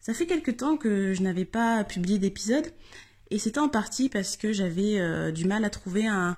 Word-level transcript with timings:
Ça 0.00 0.14
fait 0.14 0.26
quelque 0.26 0.50
temps 0.50 0.76
que 0.76 1.12
je 1.12 1.22
n'avais 1.22 1.44
pas 1.44 1.84
publié 1.84 2.18
d'épisode 2.18 2.72
et 3.30 3.38
c'était 3.38 3.58
en 3.58 3.68
partie 3.68 4.08
parce 4.08 4.36
que 4.36 4.52
j'avais 4.52 4.98
euh, 4.98 5.30
du 5.30 5.44
mal 5.44 5.64
à 5.64 5.70
trouver 5.70 6.06
un, 6.06 6.36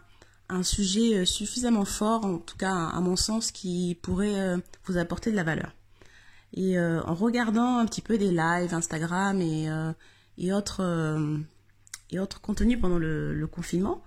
sujet 0.62 1.18
euh, 1.18 1.24
suffisamment 1.24 1.84
fort, 1.84 2.24
en 2.24 2.38
tout 2.38 2.56
cas 2.56 2.74
à 2.74 3.00
mon 3.00 3.16
sens, 3.16 3.52
qui 3.52 3.96
pourrait 4.02 4.40
euh, 4.40 4.58
vous 4.84 4.98
apporter 4.98 5.30
de 5.30 5.36
la 5.36 5.44
valeur. 5.44 5.74
Et 6.52 6.80
en 6.80 7.14
regardant 7.14 7.78
un 7.78 7.86
petit 7.86 8.02
peu 8.02 8.18
des 8.18 8.32
lives 8.32 8.74
Instagram 8.74 9.40
et, 9.40 10.52
autres, 10.52 10.82
et 12.10 12.18
autres 12.18 12.40
contenus 12.40 12.80
pendant 12.80 12.98
le, 12.98 13.46
confinement, 13.46 14.02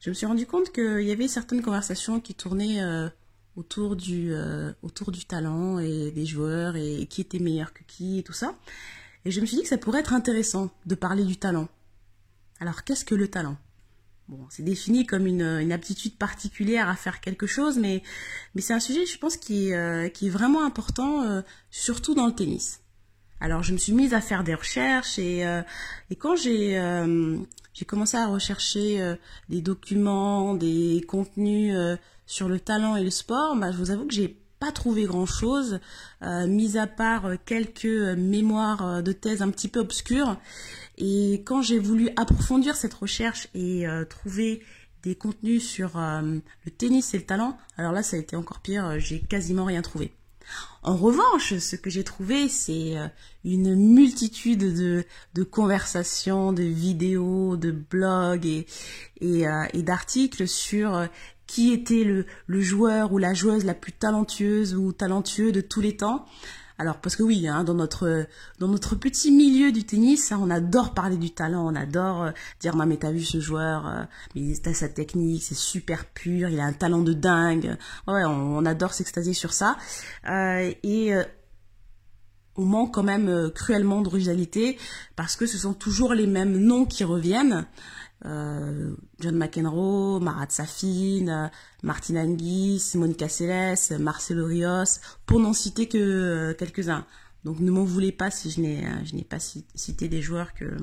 je 0.00 0.10
me 0.10 0.14
suis 0.14 0.26
rendu 0.26 0.44
compte 0.44 0.72
qu'il 0.72 1.02
y 1.02 1.12
avait 1.12 1.28
certaines 1.28 1.62
conversations 1.62 2.18
qui 2.18 2.34
tournaient 2.34 2.80
autour 3.58 3.96
du, 3.96 4.32
autour 4.82 5.10
du 5.10 5.24
talent 5.24 5.78
et 5.78 6.10
des 6.10 6.24
joueurs 6.24 6.76
et 6.76 7.06
qui 7.10 7.20
était 7.20 7.40
meilleur 7.40 7.72
que 7.72 7.82
qui 7.86 8.20
et 8.20 8.22
tout 8.22 8.32
ça. 8.32 8.54
Et 9.24 9.30
je 9.30 9.40
me 9.40 9.46
suis 9.46 9.56
dit 9.56 9.62
que 9.62 9.68
ça 9.68 9.78
pourrait 9.78 10.00
être 10.00 10.14
intéressant 10.14 10.70
de 10.86 10.94
parler 10.94 11.24
du 11.24 11.36
talent. 11.36 11.68
Alors 12.60 12.84
qu'est-ce 12.84 13.04
que 13.04 13.14
le 13.14 13.28
talent? 13.28 13.56
Bon, 14.28 14.46
c'est 14.50 14.62
défini 14.62 15.06
comme 15.06 15.26
une, 15.26 15.72
aptitude 15.72 16.14
particulière 16.16 16.88
à 16.88 16.96
faire 16.96 17.20
quelque 17.20 17.46
chose, 17.46 17.78
mais, 17.78 18.02
mais 18.54 18.60
c'est 18.60 18.74
un 18.74 18.80
sujet, 18.80 19.06
je 19.06 19.18
pense, 19.18 19.38
qui 19.38 19.72
euh, 19.72 20.10
qui 20.10 20.26
est 20.26 20.30
vraiment 20.30 20.66
important, 20.66 21.22
euh, 21.22 21.40
surtout 21.70 22.14
dans 22.14 22.26
le 22.26 22.34
tennis. 22.34 22.82
Alors 23.40 23.62
je 23.62 23.72
me 23.72 23.78
suis 23.78 23.92
mise 23.92 24.12
à 24.12 24.20
faire 24.20 24.44
des 24.44 24.54
recherches 24.54 25.18
et, 25.18 25.46
euh, 25.46 25.62
et 26.10 26.16
quand 26.16 26.36
j'ai 26.36 26.80
j'ai 27.72 27.84
commencé 27.84 28.16
à 28.16 28.26
rechercher 28.26 29.16
des 29.48 29.62
documents, 29.62 30.54
des 30.54 31.04
contenus 31.06 31.72
sur 32.28 32.46
le 32.46 32.60
talent 32.60 32.94
et 32.94 33.02
le 33.02 33.10
sport, 33.10 33.56
bah, 33.56 33.72
je 33.72 33.78
vous 33.78 33.90
avoue 33.90 34.06
que 34.06 34.12
j'ai 34.12 34.38
pas 34.60 34.70
trouvé 34.70 35.04
grand-chose, 35.04 35.80
euh, 36.22 36.46
mis 36.46 36.76
à 36.76 36.86
part 36.86 37.24
euh, 37.24 37.36
quelques 37.44 37.86
euh, 37.86 38.16
mémoires 38.16 39.02
de 39.02 39.12
thèse 39.12 39.40
un 39.40 39.50
petit 39.50 39.68
peu 39.68 39.80
obscures. 39.80 40.36
Et 40.98 41.42
quand 41.46 41.62
j'ai 41.62 41.78
voulu 41.78 42.10
approfondir 42.16 42.76
cette 42.76 42.94
recherche 42.94 43.48
et 43.54 43.86
trouver 44.10 44.60
des 45.04 45.14
contenus 45.14 45.64
sur 45.64 45.92
le 45.94 46.70
tennis 46.76 47.14
et 47.14 47.18
le 47.18 47.24
talent, 47.24 47.56
alors 47.76 47.92
là 47.92 48.02
ça 48.02 48.16
a 48.16 48.18
été 48.18 48.34
encore 48.34 48.58
pire, 48.58 48.98
j'ai 48.98 49.20
quasiment 49.20 49.64
rien 49.64 49.80
trouvé. 49.80 50.12
En 50.82 50.96
revanche, 50.96 51.56
ce 51.56 51.76
que 51.76 51.88
j'ai 51.88 52.02
trouvé, 52.02 52.48
c'est 52.48 52.96
une 53.44 53.76
multitude 53.76 54.74
de, 54.74 55.44
conversations, 55.44 56.52
de 56.52 56.64
vidéos, 56.64 57.56
de 57.56 57.70
blogs 57.70 58.64
et 59.20 59.46
d'articles 59.76 60.48
sur 60.48 61.08
qui 61.48 61.72
était 61.72 62.04
le, 62.04 62.60
joueur 62.60 63.12
ou 63.12 63.18
la 63.18 63.34
joueuse 63.34 63.64
la 63.64 63.74
plus 63.74 63.92
talentueuse 63.92 64.76
ou 64.76 64.92
talentueux 64.92 65.50
de 65.50 65.60
tous 65.60 65.80
les 65.80 65.96
temps. 65.96 66.26
Alors 66.80 66.98
parce 66.98 67.16
que 67.16 67.24
oui, 67.24 67.48
hein, 67.48 67.64
dans 67.64 67.74
notre 67.74 68.26
dans 68.60 68.68
notre 68.68 68.94
petit 68.94 69.32
milieu 69.32 69.72
du 69.72 69.82
tennis, 69.82 70.30
hein, 70.30 70.38
on 70.40 70.48
adore 70.48 70.94
parler 70.94 71.16
du 71.16 71.30
talent, 71.30 71.66
on 71.66 71.74
adore 71.74 72.22
euh, 72.22 72.30
dire 72.60 72.76
mais 72.76 72.98
t'as 72.98 73.10
vu 73.10 73.24
ce 73.24 73.40
joueur, 73.40 73.88
euh, 73.88 74.04
mais 74.36 74.54
t'as 74.62 74.74
sa 74.74 74.88
technique, 74.88 75.42
c'est 75.42 75.56
super 75.56 76.04
pur, 76.04 76.48
il 76.48 76.60
a 76.60 76.64
un 76.64 76.72
talent 76.72 77.00
de 77.00 77.14
dingue. 77.14 77.76
Ouais, 78.06 78.22
on, 78.24 78.64
adore 78.64 78.92
s'extasier 78.92 79.34
sur 79.34 79.54
ça 79.54 79.76
euh, 80.28 80.72
et 80.84 81.12
on 82.54 82.64
manque 82.64 82.94
quand 82.94 83.02
même 83.02 83.50
cruellement 83.52 84.02
d'originalité 84.02 84.78
parce 85.16 85.34
que 85.34 85.46
ce 85.46 85.58
sont 85.58 85.74
toujours 85.74 86.14
les 86.14 86.26
mêmes 86.28 86.56
noms 86.58 86.84
qui 86.84 87.02
reviennent. 87.02 87.66
Euh, 88.24 88.94
John 89.20 89.36
McEnroe, 89.36 90.20
Marat 90.20 90.50
Safin, 90.50 91.28
euh, 91.28 91.48
Martin 91.82 92.16
Anguis, 92.16 92.92
Monica 92.94 93.28
Seles, 93.28 93.98
Marcelo 94.00 94.46
Rios, 94.46 95.00
pour 95.24 95.38
n'en 95.38 95.52
citer 95.52 95.86
que 95.86 95.98
euh, 95.98 96.54
quelques-uns. 96.54 97.06
Donc 97.44 97.60
ne 97.60 97.70
m'en 97.70 97.84
voulez 97.84 98.10
pas 98.10 98.30
si 98.30 98.50
je 98.50 98.60
n'ai 98.60 98.84
je 99.04 99.14
n'ai 99.14 99.22
pas 99.22 99.38
cité 99.38 100.08
des 100.08 100.20
joueurs 100.20 100.52
que 100.54 100.76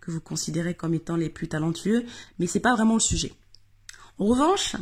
que 0.00 0.10
vous 0.10 0.20
considérez 0.20 0.74
comme 0.74 0.92
étant 0.92 1.16
les 1.16 1.30
plus 1.30 1.48
talentueux, 1.48 2.04
mais 2.38 2.46
c'est 2.46 2.60
pas 2.60 2.74
vraiment 2.74 2.94
le 2.94 3.00
sujet. 3.00 3.32
En 4.18 4.26
revanche, 4.26 4.76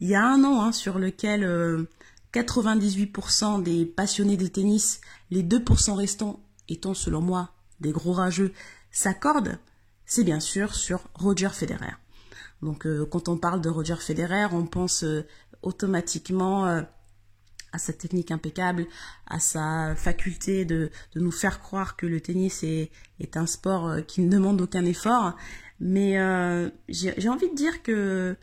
il 0.00 0.08
y 0.08 0.16
a 0.16 0.26
un 0.26 0.38
nom 0.38 0.60
hein, 0.60 0.72
sur 0.72 0.98
lequel 0.98 1.86
98% 2.34 3.62
des 3.62 3.86
passionnés 3.86 4.36
de 4.36 4.48
tennis, 4.48 5.00
les 5.30 5.44
2% 5.44 5.94
restants 5.94 6.40
étant 6.68 6.94
selon 6.94 7.20
moi 7.20 7.52
des 7.80 7.92
gros 7.92 8.12
rageux, 8.12 8.52
s'accordent 8.90 9.58
c'est 10.06 10.24
bien 10.24 10.40
sûr 10.40 10.74
sur 10.74 11.08
Roger 11.14 11.50
Federer. 11.50 11.94
Donc 12.62 12.86
euh, 12.86 13.04
quand 13.06 13.28
on 13.28 13.36
parle 13.36 13.60
de 13.60 13.68
Roger 13.68 13.96
Federer, 13.96 14.46
on 14.52 14.66
pense 14.66 15.02
euh, 15.04 15.26
automatiquement 15.62 16.66
euh, 16.66 16.82
à 17.72 17.78
sa 17.78 17.92
technique 17.92 18.30
impeccable, 18.30 18.86
à 19.26 19.40
sa 19.40 19.94
faculté 19.96 20.64
de, 20.64 20.90
nous 21.16 21.32
faire 21.32 21.60
croire 21.60 21.96
que 21.96 22.06
le 22.06 22.20
tennis 22.20 22.62
est, 22.62 22.90
est 23.20 23.36
un 23.36 23.46
sport 23.46 23.96
qui 24.06 24.22
ne 24.22 24.30
demande 24.30 24.60
aucun 24.60 24.84
effort. 24.84 25.36
Mais 25.78 26.12
j'ai 26.88 27.28
envie 27.28 27.50
de 27.50 27.54
dire 27.54 27.82
que 27.82 28.34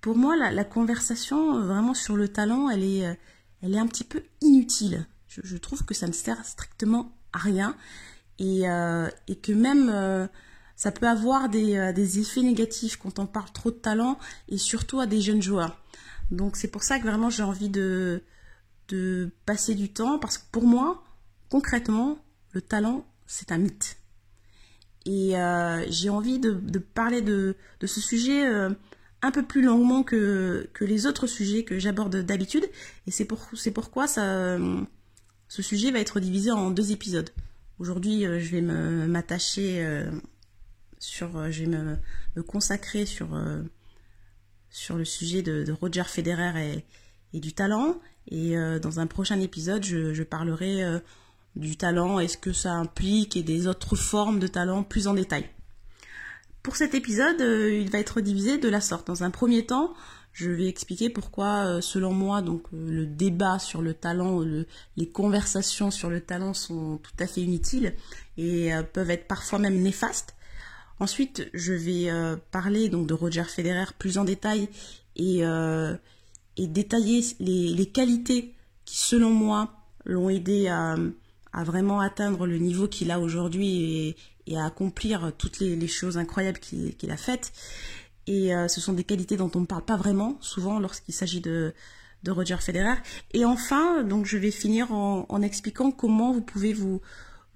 pour 0.00 0.16
moi, 0.16 0.34
la, 0.36 0.64
conversation 0.64 1.60
vraiment 1.64 1.94
sur 1.94 2.16
le 2.16 2.26
talent, 2.26 2.68
elle 2.68 2.82
est, 2.82 3.18
elle 3.62 3.74
est 3.74 3.78
un 3.78 3.86
petit 3.86 4.02
peu 4.02 4.24
inutile. 4.40 5.06
Je, 5.28 5.56
trouve 5.58 5.84
que 5.84 5.94
ça 5.94 6.08
ne 6.08 6.12
sert 6.12 6.44
strictement 6.44 7.12
à 7.32 7.38
rien 7.38 7.76
et, 8.40 8.62
et 9.28 9.36
que 9.36 9.52
même 9.52 10.28
ça 10.76 10.92
peut 10.92 11.08
avoir 11.08 11.48
euh, 11.54 11.92
des, 11.92 12.18
effets 12.20 12.42
négatifs 12.42 12.96
quand 12.96 13.18
on 13.18 13.26
parle 13.26 13.50
trop 13.52 13.70
de 13.70 13.76
talent 13.76 14.18
et 14.48 14.58
surtout 14.58 15.00
à 15.00 15.06
des 15.06 15.22
jeunes 15.22 15.42
joueurs. 15.42 15.82
Donc 16.30 16.56
c'est 16.56 16.68
pour 16.68 16.82
ça 16.82 16.98
que 16.98 17.04
vraiment 17.04 17.30
j'ai 17.30 17.42
envie 17.42 17.70
de, 17.70 18.22
passer 19.46 19.74
du 19.74 19.88
temps 19.88 20.18
parce 20.18 20.38
que 20.38 20.44
pour 20.52 20.64
moi, 20.64 21.02
concrètement, 21.48 22.18
le 22.52 22.60
talent, 22.60 23.06
c'est 23.26 23.50
un 23.50 23.58
mythe. 23.58 23.96
Et 25.06 25.36
euh, 25.38 25.84
j'ai 25.88 26.10
envie 26.10 26.38
de, 26.38 26.78
parler 26.78 27.22
de, 27.22 27.56
ce 27.80 28.00
sujet 28.00 28.46
euh, 28.46 28.70
un 29.22 29.30
peu 29.30 29.42
plus 29.42 29.62
longuement 29.62 30.02
que, 30.02 30.68
que 30.74 30.84
les 30.84 31.06
autres 31.06 31.26
sujets 31.26 31.64
que 31.64 31.78
j'aborde 31.78 32.16
d'habitude. 32.16 32.68
Et 33.06 33.10
c'est 33.10 33.24
pour, 33.24 33.48
pourquoi 33.74 34.06
ça, 34.06 34.58
ce 35.48 35.62
sujet 35.62 35.90
va 35.90 36.00
être 36.00 36.20
divisé 36.20 36.50
en 36.50 36.70
deux 36.70 36.92
épisodes. 36.92 37.30
Aujourd'hui, 37.78 38.22
je 38.22 38.50
vais 38.50 38.60
m'attacher 38.62 40.06
sur, 40.98 41.36
euh, 41.36 41.50
je 41.50 41.64
vais 41.64 41.68
me, 41.68 42.42
consacrer 42.42 43.06
sur, 43.06 43.34
euh, 43.34 43.62
sur 44.70 44.96
le 44.96 45.04
sujet 45.04 45.42
de, 45.42 45.72
Roger 45.72 46.04
Federer 46.04 46.84
et, 47.32 47.40
du 47.40 47.52
talent. 47.52 48.00
Et 48.28 48.56
euh, 48.56 48.78
dans 48.78 49.00
un 49.00 49.06
prochain 49.06 49.40
épisode, 49.40 49.84
je, 49.84 50.22
parlerai 50.22 51.00
du 51.54 51.76
talent 51.76 52.18
et 52.18 52.28
ce 52.28 52.36
que 52.36 52.52
ça 52.52 52.72
implique 52.72 53.36
et 53.36 53.42
des 53.42 53.66
autres 53.66 53.96
formes 53.96 54.38
de 54.38 54.46
talent 54.46 54.82
plus 54.82 55.06
en 55.06 55.14
détail. 55.14 55.48
Pour 56.62 56.76
cet 56.76 56.94
épisode, 56.94 57.40
il 57.40 57.88
va 57.90 57.98
être 57.98 58.20
divisé 58.20 58.58
de 58.58 58.68
la 58.68 58.80
sorte. 58.80 59.06
Dans 59.06 59.22
un 59.22 59.30
premier 59.30 59.64
temps, 59.64 59.94
je 60.32 60.50
vais 60.50 60.66
expliquer 60.66 61.10
pourquoi, 61.10 61.80
selon 61.80 62.12
moi, 62.12 62.42
donc 62.42 62.64
le 62.72 63.06
débat 63.06 63.58
sur 63.58 63.82
le 63.82 63.94
talent, 63.94 64.42
les 64.96 65.08
conversations 65.08 65.90
sur 65.90 66.10
le 66.10 66.20
talent 66.20 66.54
sont 66.54 66.98
tout 66.98 67.14
à 67.20 67.26
fait 67.26 67.42
inutiles 67.42 67.94
et 68.36 68.70
peuvent 68.92 69.10
être 69.10 69.28
parfois 69.28 69.60
même 69.60 69.80
néfastes. 69.80 70.35
Ensuite, 70.98 71.50
je 71.52 71.72
vais 71.74 72.10
euh, 72.10 72.36
parler 72.50 72.88
donc 72.88 73.06
de 73.06 73.14
Roger 73.14 73.44
Federer 73.44 73.92
plus 73.98 74.16
en 74.16 74.24
détail 74.24 74.68
et, 75.14 75.44
euh, 75.44 75.94
détailler 76.58 77.22
les, 77.38 77.86
qualités 77.86 78.54
qui, 78.86 78.96
selon 78.96 79.30
moi, 79.30 79.74
l'ont 80.06 80.30
aidé 80.30 80.68
à, 80.68 80.96
vraiment 81.64 82.00
atteindre 82.00 82.46
le 82.46 82.58
niveau 82.58 82.88
qu'il 82.88 83.10
a 83.10 83.20
aujourd'hui 83.20 84.16
et, 84.46 84.56
à 84.56 84.64
accomplir 84.64 85.32
toutes 85.36 85.60
les, 85.60 85.88
choses 85.88 86.16
incroyables 86.16 86.58
qu'il 86.58 87.10
a 87.10 87.16
faites. 87.16 87.52
Et 88.26 88.54
euh, 88.54 88.68
ce 88.68 88.80
sont 88.80 88.92
des 88.94 89.04
qualités 89.04 89.36
dont 89.36 89.50
on 89.54 89.60
ne 89.60 89.66
parle 89.66 89.84
pas 89.84 89.96
vraiment 89.96 90.38
souvent 90.40 90.78
lorsqu'il 90.78 91.14
s'agit 91.14 91.40
de, 91.40 91.74
Roger 92.26 92.56
Federer. 92.58 92.96
Et 93.34 93.44
enfin, 93.44 94.02
donc 94.02 94.26
je 94.26 94.36
vais 94.36 94.50
finir 94.50 94.90
en 94.90 95.42
expliquant 95.42 95.92
comment 95.92 96.32
vous 96.32 96.40
pouvez 96.40 96.72
vous, 96.72 97.00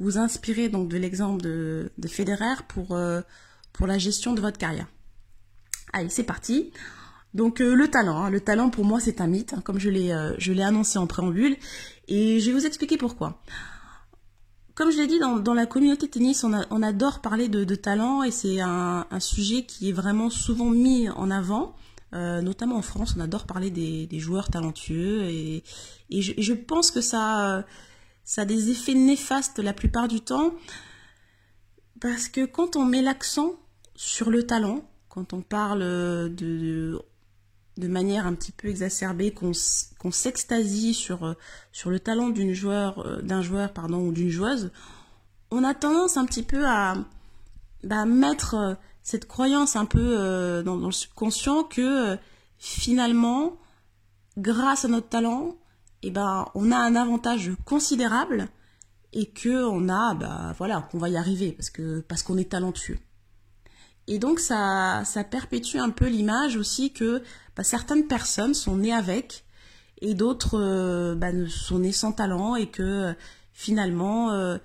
vous 0.00 0.16
inspirez 0.18 0.68
donc 0.68 0.88
de 0.88 0.96
l'exemple 0.96 1.42
de, 1.42 1.90
Federer 2.08 2.62
pour, 2.68 2.92
euh, 2.92 3.20
pour 3.72 3.86
la 3.86 3.98
gestion 3.98 4.32
de 4.32 4.40
votre 4.40 4.58
carrière. 4.58 4.86
Allez, 5.92 6.08
c'est 6.08 6.24
parti. 6.24 6.72
Donc 7.34 7.60
euh, 7.60 7.74
le 7.74 7.86
talent, 7.88 8.24
hein. 8.24 8.30
le 8.30 8.40
talent 8.40 8.70
pour 8.70 8.84
moi 8.84 8.98
c'est 8.98 9.20
un 9.20 9.28
mythe, 9.28 9.52
hein, 9.52 9.60
comme 9.62 9.78
je 9.78 9.88
l'ai 9.88 10.10
euh, 10.10 10.34
je 10.38 10.52
l'ai 10.52 10.64
annoncé 10.64 10.98
en 10.98 11.06
préambule, 11.06 11.56
et 12.08 12.40
je 12.40 12.46
vais 12.46 12.52
vous 12.52 12.66
expliquer 12.66 12.96
pourquoi. 12.96 13.40
comme 14.74 14.90
je 14.90 14.96
l'ai 14.96 15.06
dit, 15.06 15.20
dans, 15.20 15.54
la 15.54 15.66
communauté 15.66 16.08
tennis, 16.08 16.42
on, 16.42 16.82
adore 16.82 17.20
parler 17.20 17.48
de, 17.48 17.74
talent 17.76 18.24
et 18.24 18.32
c'est 18.32 18.60
un, 18.60 19.06
sujet 19.20 19.64
qui 19.64 19.90
est 19.90 19.92
vraiment 19.92 20.30
souvent 20.30 20.70
mis 20.70 21.08
en 21.10 21.30
avant. 21.30 21.76
Notamment 22.12 22.78
en 22.78 22.82
France, 22.82 23.14
on 23.16 23.20
adore 23.20 23.46
parler 23.46 23.70
des, 23.70 24.18
joueurs 24.18 24.48
talentueux 24.48 25.24
et, 25.24 25.62
je, 26.10 26.52
pense 26.54 26.90
que 26.90 27.02
ça, 27.02 27.64
ça 28.30 28.42
a 28.42 28.44
des 28.44 28.70
effets 28.70 28.94
néfastes 28.94 29.58
la 29.58 29.72
plupart 29.72 30.06
du 30.06 30.20
temps 30.20 30.54
parce 32.00 32.28
que 32.28 32.46
quand 32.46 32.76
on 32.76 32.84
met 32.84 33.02
l'accent 33.02 33.56
sur 33.96 34.30
le 34.30 34.46
talent, 34.46 34.88
quand 35.08 35.32
on 35.32 35.42
parle 35.42 35.80
de, 35.80 36.96
de 37.76 37.88
manière 37.88 38.28
un 38.28 38.34
petit 38.34 38.52
peu 38.52 38.68
exacerbée, 38.68 39.32
qu'on 39.32 39.52
s'extasie 40.12 40.94
sur, 40.94 41.34
sur 41.72 41.90
le 41.90 41.98
talent 41.98 42.32
euh, 42.32 43.20
d'un 43.20 43.42
joueur 43.42 43.72
pardon, 43.72 44.06
ou 44.06 44.12
d'une 44.12 44.30
joueuse, 44.30 44.70
on 45.50 45.64
a 45.64 45.74
tendance 45.74 46.16
un 46.16 46.24
petit 46.24 46.44
peu 46.44 46.64
à 46.68 46.98
bah, 47.82 48.04
mettre 48.04 48.54
euh, 48.54 48.74
cette 49.02 49.26
croyance 49.26 49.74
un 49.74 49.86
peu 49.86 50.16
euh, 50.16 50.62
dans, 50.62 50.76
le 50.76 50.92
subconscient 50.92 51.64
que 51.64 52.16
finalement, 52.58 53.56
grâce 54.38 54.84
à 54.84 54.88
notre 54.88 55.08
talent, 55.08 55.56
eh 56.02 56.10
ben, 56.10 56.46
on 56.54 56.72
a 56.72 56.76
un 56.76 56.96
avantage 56.96 57.52
considérable 57.64 58.48
et 59.12 59.26
que 59.26 59.64
on 59.64 59.88
a, 59.88 60.14
bah, 60.14 60.54
voilà, 60.56 60.88
qu'on 60.90 60.98
va 60.98 61.08
y 61.08 61.16
arriver 61.16 61.52
parce 61.52 61.70
que 61.70 62.00
parce 62.00 62.22
qu'on 62.22 62.38
est 62.38 62.50
talentueux. 62.50 62.98
Et 64.06 64.18
donc 64.18 64.40
ça, 64.40 65.02
ça 65.04 65.24
perpétue 65.24 65.76
un 65.76 65.90
peu 65.90 66.08
l'image 66.08 66.56
aussi 66.56 66.92
que 66.92 67.22
bah, 67.56 67.64
certaines 67.64 68.06
personnes 68.06 68.54
sont 68.54 68.76
nées 68.76 68.92
avec 68.92 69.44
et 70.00 70.14
d'autres 70.14 70.58
euh, 70.58 71.14
bah, 71.14 71.28
sont 71.48 71.80
nées 71.80 71.92
sans 71.92 72.12
talent 72.12 72.56
et 72.56 72.68
que 72.68 73.14
finalement 73.52 74.32
euh, 74.32 74.58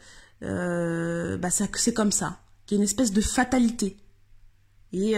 euh, 0.43 1.37
bah, 1.37 1.49
c'est 1.49 1.93
comme 1.93 2.11
ça, 2.11 2.39
qu'il 2.65 2.77
y 2.77 2.79
a 2.79 2.81
une 2.81 2.85
espèce 2.85 3.11
de 3.11 3.21
fatalité. 3.21 3.97
Et, 4.93 5.15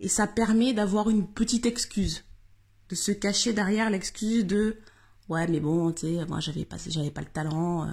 et 0.00 0.08
ça 0.08 0.26
permet 0.26 0.72
d'avoir 0.72 1.10
une 1.10 1.26
petite 1.26 1.66
excuse, 1.66 2.24
de 2.88 2.94
se 2.94 3.12
cacher 3.12 3.52
derrière 3.52 3.90
l'excuse 3.90 4.46
de 4.46 4.78
ouais 5.28 5.46
mais 5.46 5.60
bon 5.60 5.92
tu 5.92 6.06
sais 6.06 6.26
moi 6.26 6.40
j'avais 6.40 6.64
pas 6.64 6.76
j'avais 6.86 7.10
pas 7.10 7.20
le 7.20 7.28
talent 7.28 7.88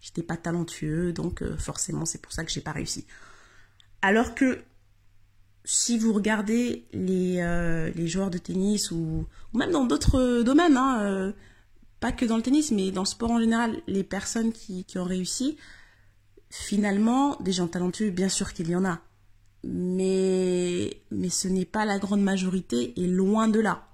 j'étais 0.00 0.22
pas 0.22 0.36
talentueux 0.36 1.12
donc 1.12 1.44
forcément 1.58 2.04
c'est 2.04 2.20
pour 2.20 2.32
ça 2.32 2.44
que 2.44 2.50
j'ai 2.50 2.62
pas 2.62 2.72
réussi 2.72 3.06
alors 4.02 4.34
que 4.34 4.64
si 5.64 5.98
vous 5.98 6.12
regardez 6.12 6.86
les, 6.92 7.40
euh, 7.40 8.06
joueurs 8.06 8.30
de 8.30 8.38
tennis 8.38 8.90
ou, 8.90 9.26
même 9.54 9.70
dans 9.70 9.84
d'autres 9.84 10.42
domaines, 10.42 10.76
hein, 10.76 11.00
euh, 11.02 11.32
pas 12.00 12.12
que 12.12 12.24
dans 12.24 12.36
le 12.36 12.42
tennis, 12.42 12.70
mais 12.72 12.90
dans 12.90 13.02
le 13.02 13.06
sport 13.06 13.30
en 13.30 13.40
général, 13.40 13.76
les 13.86 14.04
personnes 14.04 14.52
qui, 14.52 14.84
qui 14.84 14.98
ont 14.98 15.04
réussi, 15.04 15.58
finalement, 16.48 17.36
des 17.40 17.52
gens 17.52 17.68
talentueux, 17.68 18.10
bien 18.10 18.28
sûr 18.28 18.52
qu'il 18.52 18.70
y 18.70 18.76
en 18.76 18.84
a. 18.84 19.00
Mais, 19.62 21.02
mais 21.10 21.28
ce 21.28 21.46
n'est 21.46 21.66
pas 21.66 21.84
la 21.84 21.98
grande 21.98 22.22
majorité 22.22 22.98
et 22.98 23.06
loin 23.06 23.46
de 23.46 23.60
là. 23.60 23.86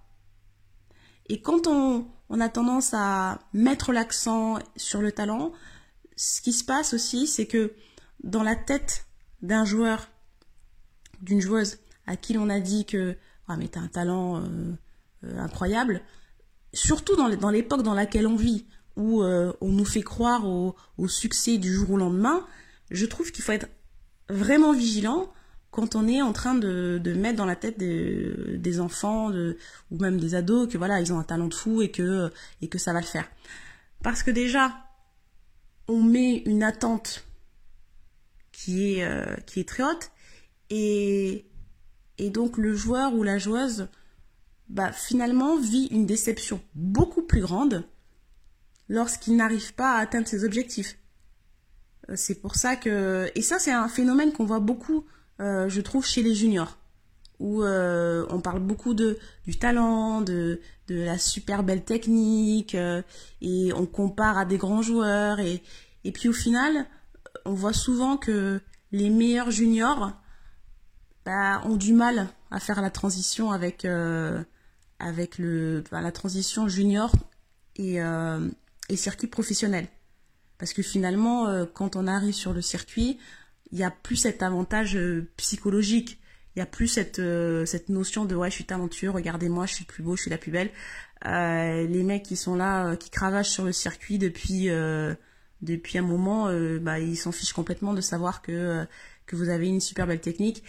Et 1.28 1.40
quand 1.40 1.66
on, 1.66 2.06
a 2.40 2.48
tendance 2.48 2.92
à 2.92 3.40
mettre 3.52 3.92
l'accent 3.92 4.58
sur 4.76 5.00
le 5.00 5.12
talent, 5.12 5.52
ce 6.16 6.40
qui 6.40 6.52
se 6.52 6.64
passe 6.64 6.94
aussi, 6.94 7.26
c'est 7.26 7.46
que 7.46 7.74
dans 8.22 8.42
la 8.42 8.56
tête 8.56 9.06
d'un 9.42 9.64
joueur 9.64 10.08
d'une 11.22 11.40
joueuse 11.40 11.78
à 12.06 12.16
qui 12.16 12.34
l'on 12.34 12.50
a 12.50 12.60
dit 12.60 12.84
que 12.84 13.16
ah 13.48 13.56
mais 13.56 13.68
t'as 13.68 13.80
un 13.80 13.88
talent 13.88 14.38
euh, 14.38 14.74
euh, 15.24 15.38
incroyable, 15.38 16.02
surtout 16.72 17.16
dans 17.16 17.50
l'époque 17.50 17.82
dans 17.82 17.94
laquelle 17.94 18.26
on 18.26 18.36
vit, 18.36 18.66
où 18.96 19.22
euh, 19.22 19.52
on 19.60 19.70
nous 19.72 19.84
fait 19.84 20.02
croire 20.02 20.46
au, 20.46 20.74
succès 21.06 21.58
du 21.58 21.72
jour 21.72 21.92
au 21.92 21.96
lendemain, 21.96 22.44
je 22.90 23.06
trouve 23.06 23.30
qu'il 23.30 23.44
faut 23.44 23.52
être 23.52 23.68
vraiment 24.28 24.72
vigilant 24.72 25.32
quand 25.76 25.94
on 25.94 26.08
est 26.08 26.22
en 26.22 26.32
train 26.32 26.54
de, 26.54 26.98
mettre 27.14 27.36
dans 27.36 27.44
la 27.44 27.54
tête 27.54 27.78
des, 27.78 28.80
enfants 28.80 29.30
ou 29.30 29.98
même 29.98 30.18
des 30.18 30.34
ados 30.34 30.68
que 30.72 30.78
voilà 30.78 31.00
ils 31.02 31.12
ont 31.12 31.18
un 31.18 31.22
talent 31.22 31.48
de 31.48 31.54
fou 31.54 31.82
et 31.82 31.90
que, 31.90 32.30
ça 32.76 32.94
va 32.94 33.00
le 33.00 33.06
faire. 33.06 33.28
Parce 34.02 34.22
que 34.22 34.30
déjà, 34.30 34.74
on 35.86 36.02
met 36.02 36.38
une 36.46 36.62
attente 36.62 37.26
qui 38.52 38.94
est, 38.94 39.00
est 39.00 39.68
très 39.68 39.82
haute 39.82 40.10
et, 40.70 41.44
et 42.16 42.30
donc 42.30 42.56
le 42.56 42.74
joueur 42.74 43.14
ou 43.14 43.22
la 43.22 43.36
joueuse, 43.36 43.88
bah, 44.70 44.92
finalement, 44.92 45.58
vit 45.58 45.88
une 45.90 46.06
déception 46.06 46.60
beaucoup 46.74 47.22
plus 47.22 47.42
grande 47.42 47.86
lorsqu'il 48.88 49.36
n'arrive 49.36 49.74
pas 49.74 49.96
à 49.96 50.00
atteindre 50.00 50.26
ses 50.26 50.44
objectifs. 50.44 50.98
Euh, 52.08 52.14
c'est 52.16 52.36
pour 52.36 52.56
ça 52.56 52.76
que... 52.76 53.30
Et 53.34 53.42
ça, 53.42 53.58
c'est 53.58 53.72
un 53.72 53.88
phénomène 53.88 54.32
qu'on 54.32 54.44
voit 54.44 54.60
beaucoup, 54.60 55.04
euh, 55.40 55.68
je 55.68 55.80
trouve, 55.80 56.06
chez 56.06 56.22
les 56.22 56.34
juniors, 56.34 56.76
où 57.38 57.62
euh, 57.62 58.26
on 58.30 58.40
parle 58.40 58.60
beaucoup 58.60 58.94
de, 58.94 59.18
du 59.46 59.58
talent, 59.58 60.22
de, 60.22 60.60
de 60.88 60.96
la 61.02 61.18
super 61.18 61.62
belle 61.62 61.84
technique, 61.84 62.76
et 63.42 63.72
on 63.74 63.86
compare 63.86 64.38
à 64.38 64.44
des 64.44 64.56
grands 64.58 64.82
joueurs, 64.82 65.40
et, 65.40 65.62
et 66.04 66.12
puis 66.12 66.28
au 66.28 66.32
final, 66.32 66.86
on 67.44 67.52
voit 67.52 67.72
souvent 67.72 68.16
que 68.16 68.60
les 68.92 69.10
meilleurs 69.10 69.50
juniors 69.50 70.12
bah, 71.24 71.60
ont 71.64 71.76
du 71.76 71.92
mal 71.92 72.28
à 72.50 72.60
faire 72.60 72.80
la 72.80 72.90
transition 72.90 73.50
avec, 73.50 73.84
euh, 73.84 74.42
avec 74.98 75.38
le, 75.38 75.82
bah, 75.90 76.00
la 76.00 76.12
transition 76.12 76.68
junior 76.68 77.12
et, 77.76 78.00
euh, 78.00 78.48
et 78.88 78.96
circuit 78.96 79.26
professionnel. 79.26 79.88
Parce 80.58 80.72
que 80.72 80.82
finalement, 80.82 81.48
euh, 81.48 81.66
quand 81.66 81.96
on 81.96 82.06
arrive 82.06 82.34
sur 82.34 82.52
le 82.52 82.62
circuit, 82.62 83.18
il 83.72 83.78
n'y 83.78 83.84
a 83.84 83.90
plus 83.90 84.16
cet 84.16 84.42
avantage 84.42 84.98
psychologique. 85.36 86.18
Il 86.54 86.60
n'y 86.60 86.62
a 86.62 86.66
plus 86.66 86.88
cette, 86.88 87.20
cette 87.66 87.90
notion 87.90 88.24
de 88.24 88.34
ouais, 88.34 88.48
je 88.48 88.54
suis 88.54 88.64
talentueux, 88.64 89.10
regardez-moi, 89.10 89.66
je 89.66 89.74
suis 89.74 89.84
le 89.84 89.92
plus 89.92 90.02
beau, 90.02 90.16
je 90.16 90.22
suis 90.22 90.30
la 90.30 90.38
plus 90.38 90.50
belle. 90.50 90.70
les 91.24 92.02
mecs 92.02 92.22
qui 92.22 92.36
sont 92.36 92.54
là, 92.54 92.96
qui 92.96 93.10
cravachent 93.10 93.50
sur 93.50 93.64
le 93.64 93.72
circuit 93.72 94.16
depuis, 94.18 94.70
depuis 95.60 95.98
un 95.98 96.02
moment, 96.02 96.50
bah, 96.80 96.98
ils 96.98 97.16
s'en 97.16 97.30
fichent 97.30 97.52
complètement 97.52 97.92
de 97.92 98.00
savoir 98.00 98.40
que, 98.40 98.86
que 99.26 99.36
vous 99.36 99.50
avez 99.50 99.66
une 99.68 99.80
super 99.80 100.06
belle 100.06 100.22
technique 100.22 100.64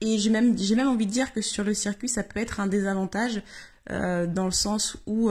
et 0.00 0.18
j'ai 0.18 0.30
même, 0.30 0.58
j'ai 0.58 0.74
même 0.74 0.88
envie 0.88 1.06
de 1.06 1.10
dire 1.10 1.32
que 1.32 1.40
sur 1.40 1.64
le 1.64 1.74
circuit, 1.74 2.08
ça 2.08 2.22
peut 2.22 2.40
être 2.40 2.60
un 2.60 2.66
désavantage 2.66 3.42
euh, 3.90 4.26
dans 4.26 4.44
le 4.44 4.50
sens 4.50 4.98
où, 5.06 5.30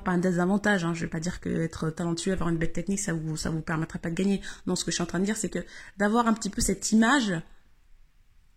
pas 0.00 0.12
un 0.12 0.18
désavantage, 0.18 0.84
hein, 0.84 0.94
je 0.94 1.02
vais 1.02 1.10
pas 1.10 1.20
dire 1.20 1.40
que 1.40 1.48
être 1.48 1.90
talentueux, 1.90 2.32
avoir 2.32 2.48
une 2.48 2.56
belle 2.56 2.72
technique, 2.72 3.00
ça 3.00 3.12
vous, 3.12 3.36
ça 3.36 3.50
vous 3.50 3.60
permettrait 3.60 3.98
pas 3.98 4.10
de 4.10 4.14
gagner. 4.14 4.40
Non, 4.66 4.76
ce 4.76 4.84
que 4.84 4.90
je 4.90 4.96
suis 4.96 5.02
en 5.02 5.06
train 5.06 5.20
de 5.20 5.24
dire, 5.24 5.36
c'est 5.36 5.50
que 5.50 5.64
d'avoir 5.96 6.26
un 6.26 6.34
petit 6.34 6.50
peu 6.50 6.60
cette 6.60 6.92
image, 6.92 7.30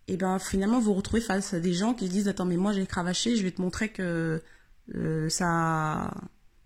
et 0.08 0.14
eh 0.14 0.16
ben 0.16 0.38
finalement 0.38 0.78
vous, 0.78 0.86
vous 0.86 0.94
retrouvez 0.94 1.20
face 1.20 1.52
à 1.52 1.60
des 1.60 1.74
gens 1.74 1.92
qui 1.92 2.06
se 2.06 2.12
disent 2.12 2.28
attends 2.28 2.46
mais 2.46 2.56
moi 2.56 2.72
j'ai 2.72 2.86
cravaché, 2.86 3.36
je 3.36 3.42
vais 3.42 3.50
te 3.50 3.60
montrer 3.60 3.90
que 3.90 4.42
euh, 4.94 5.28
ça, 5.28 6.14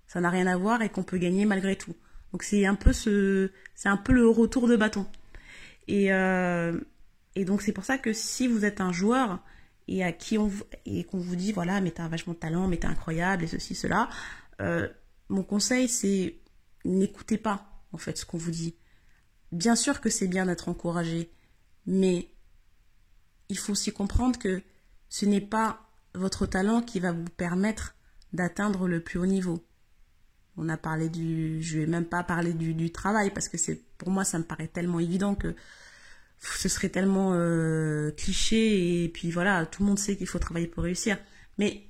ça 0.06 0.20
n'a 0.20 0.30
rien 0.30 0.46
à 0.46 0.56
voir 0.56 0.80
et 0.82 0.88
qu'on 0.88 1.02
peut 1.02 1.18
gagner 1.18 1.44
malgré 1.44 1.74
tout. 1.74 1.94
Donc 2.30 2.44
c'est 2.44 2.66
un 2.66 2.76
peu 2.76 2.92
ce, 2.92 3.50
c'est 3.74 3.88
un 3.88 3.96
peu 3.96 4.12
le 4.12 4.28
retour 4.28 4.68
de 4.68 4.76
bâton. 4.76 5.06
Et 5.88 6.12
euh, 6.12 6.78
et 7.34 7.44
donc 7.44 7.62
c'est 7.62 7.72
pour 7.72 7.84
ça 7.84 7.98
que 7.98 8.12
si 8.12 8.46
vous 8.46 8.64
êtes 8.64 8.80
un 8.80 8.92
joueur 8.92 9.40
et 9.88 10.04
à 10.04 10.12
qui 10.12 10.38
on 10.38 10.48
qu'on 11.10 11.18
vous 11.18 11.34
dit 11.34 11.50
voilà 11.50 11.80
mais 11.80 11.90
t'as 11.90 12.06
vachement 12.06 12.34
de 12.34 12.38
talent, 12.38 12.68
mais 12.68 12.76
t'es 12.76 12.86
incroyable 12.86 13.42
et 13.42 13.48
ceci 13.48 13.74
cela, 13.74 14.08
euh, 14.62 14.88
mon 15.28 15.42
conseil 15.42 15.88
c'est 15.88 16.40
n'écoutez 16.84 17.38
pas 17.38 17.84
en 17.92 17.98
fait 17.98 18.16
ce 18.16 18.24
qu'on 18.24 18.38
vous 18.38 18.50
dit. 18.50 18.76
Bien 19.50 19.76
sûr 19.76 20.00
que 20.00 20.08
c'est 20.08 20.28
bien 20.28 20.46
d'être 20.46 20.68
encouragé, 20.68 21.30
mais 21.86 22.30
il 23.48 23.58
faut 23.58 23.72
aussi 23.72 23.92
comprendre 23.92 24.38
que 24.38 24.62
ce 25.08 25.26
n'est 25.26 25.42
pas 25.42 25.90
votre 26.14 26.46
talent 26.46 26.80
qui 26.80 27.00
va 27.00 27.12
vous 27.12 27.24
permettre 27.24 27.94
d'atteindre 28.32 28.88
le 28.88 29.00
plus 29.00 29.18
haut 29.18 29.26
niveau. 29.26 29.62
On 30.56 30.68
a 30.68 30.76
parlé 30.76 31.08
du, 31.08 31.62
je 31.62 31.80
vais 31.80 31.86
même 31.86 32.04
pas 32.04 32.22
parler 32.22 32.52
du, 32.52 32.92
travail 32.92 33.30
parce 33.30 33.48
que 33.48 33.58
c'est 33.58 33.82
pour 33.98 34.10
moi 34.10 34.24
ça 34.24 34.38
me 34.38 34.44
paraît 34.44 34.68
tellement 34.68 35.00
évident 35.00 35.34
que 35.34 35.54
ce 36.40 36.68
serait 36.68 36.88
tellement 36.88 37.34
euh, 37.34 38.10
cliché 38.12 39.04
et 39.04 39.08
puis 39.08 39.30
voilà, 39.30 39.64
tout 39.66 39.82
le 39.82 39.88
monde 39.88 39.98
sait 39.98 40.16
qu'il 40.16 40.26
faut 40.26 40.38
travailler 40.38 40.66
pour 40.66 40.82
réussir. 40.82 41.18
Mais 41.58 41.88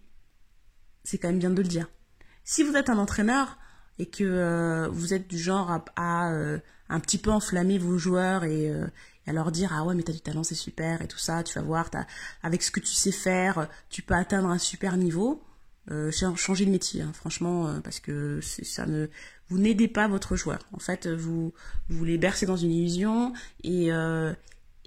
c'est 1.05 1.19
quand 1.19 1.29
même 1.29 1.39
bien 1.39 1.51
de 1.51 1.63
le 1.63 1.69
dire. 1.69 1.89
Si 2.45 2.63
vous 2.63 2.75
êtes 2.77 2.91
un 2.91 2.99
entraîneur 2.99 3.59
et 3.99 4.07
que 4.07 4.25
euh, 4.25 4.89
vous 4.89 5.15
êtes 5.15 5.29
du 5.29 5.39
genre 5.39 5.85
à, 5.97 6.33
euh, 6.33 6.59
un 6.89 7.01
petit 7.01 7.19
peu 7.19 7.31
enflammer 7.31 7.79
vos 7.79 7.99
joueurs 7.99 8.45
et, 8.45 8.73
à 9.27 9.33
leur 9.33 9.53
dire 9.53 9.71
ah 9.73 9.85
ouais 9.85 9.95
mais 9.95 10.03
t'as 10.03 10.13
du 10.13 10.21
talent 10.21 10.43
c'est 10.43 10.57
super 10.57 11.01
et 11.01 11.07
tout 11.07 11.19
ça, 11.19 11.45
tu 11.45 11.55
vas 11.55 11.65
voir, 11.65 11.89
avec 12.43 12.63
ce 12.63 12.71
que 12.71 12.81
tu 12.81 12.93
sais 12.93 13.13
faire, 13.13 13.69
tu 13.89 14.03
peux 14.03 14.15
atteindre 14.15 14.49
un 14.49 14.59
super 14.59 14.97
niveau. 14.97 15.43
changer 16.11 16.67
de 16.67 16.71
métier, 16.71 17.03
hein, 17.03 17.13
franchement, 17.15 17.81
parce 17.83 18.01
que 18.01 18.41
ça 18.41 18.87
ne, 18.87 19.09
vous 19.53 19.59
n'aidez 19.59 19.87
pas 19.87 20.09
votre 20.09 20.35
joueur. 20.35 20.61
En 20.73 20.79
fait, 20.79 21.07
vous, 21.07 21.53
vous 21.91 22.05
les 22.05 22.17
bercez 22.17 22.47
dans 22.47 22.57
une 22.57 22.73
illusion 22.73 23.35
et, 23.63 23.93
euh, 23.93 24.33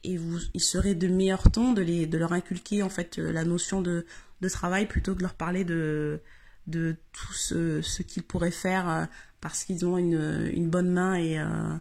et 0.04 0.18
vous, 0.18 0.40
il 0.56 0.62
serait 0.62 0.96
de 0.96 1.08
meilleur 1.08 1.52
ton 1.52 1.74
de, 1.74 1.84
les, 1.84 2.08
de 2.08 2.18
leur 2.18 2.34
inculquer 2.34 2.82
en 2.82 2.90
fait 2.90 3.18
la 3.18 3.46
notion 3.46 3.82
de, 3.82 4.08
de 4.42 4.50
travail 4.50 4.88
plutôt 4.88 5.14
que 5.14 5.20
de 5.20 5.24
leur 5.24 5.36
parler 5.36 5.64
de, 5.64 6.20
de 6.68 6.96
tout 7.12 7.34
ce, 7.34 8.02
qu'ils 8.02 8.24
pourraient 8.24 8.52
faire 8.52 8.90
euh, 8.90 9.06
parce 9.42 9.64
qu'ils 9.64 9.86
ont 9.86 9.98
une, 9.98 10.70
bonne 10.70 10.90
main 10.90 11.16
et, 11.16 11.40
euh, 11.40 11.76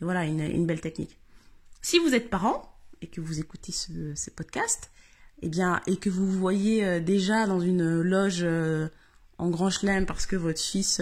voilà, 0.00 0.24
une, 0.24 0.66
belle 0.66 0.80
technique. 0.80 1.18
Si 1.82 1.98
vous 1.98 2.14
êtes 2.14 2.30
parent 2.30 2.76
et 3.00 3.08
que 3.08 3.20
vous 3.20 3.40
écoutez 3.40 3.72
ce, 3.72 4.14
ce 4.14 4.30
podcast, 4.30 4.90
eh 5.42 5.48
bien, 5.48 5.80
et 5.86 5.96
que 5.96 6.08
vous 6.08 6.30
voyez 6.30 6.84
euh, 6.84 7.00
déjà 7.00 7.46
dans 7.46 7.60
une 7.60 8.00
loge 8.00 8.46
en 9.38 9.50
grand 9.50 9.70
chelem 9.70 10.06
parce 10.06 10.26
que 10.26 10.36
votre 10.36 10.60
fils 10.60 11.00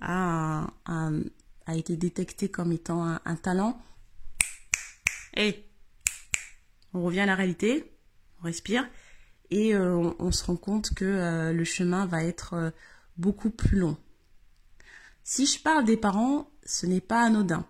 a, 0.00 0.66
a 0.86 1.74
été 1.74 1.96
détecté 1.96 2.48
comme 2.48 2.72
étant 2.72 3.18
un, 3.24 3.36
talent, 3.36 3.80
et 5.36 5.64
on 6.94 7.02
revient 7.02 7.20
à 7.20 7.26
la 7.26 7.34
réalité, 7.34 7.92
on 8.40 8.44
respire, 8.44 8.88
et 9.50 9.76
on, 9.76 10.32
se 10.32 10.44
rend 10.44 10.56
compte 10.56 10.92
que 10.94 11.52
le 11.52 11.64
chemin 11.64 12.06
va 12.06 12.24
être 12.24 12.72
beaucoup 13.16 13.50
plus 13.50 13.78
long. 13.78 13.96
Si 15.24 15.46
je 15.46 15.60
parle 15.62 15.84
des 15.84 15.96
parents, 15.96 16.50
ce 16.64 16.86
n'est 16.86 17.00
pas 17.00 17.22
anodin. 17.22 17.64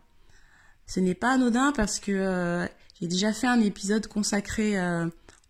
Ce 0.87 1.00
n'est 1.00 1.14
pas 1.14 1.33
anodin 1.33 1.73
parce 1.73 2.00
que 2.00 2.66
j'ai 3.00 3.09
déjà 3.09 3.33
fait 3.33 3.47
un 3.47 3.61
épisode 3.61 4.06
consacré 4.06 4.76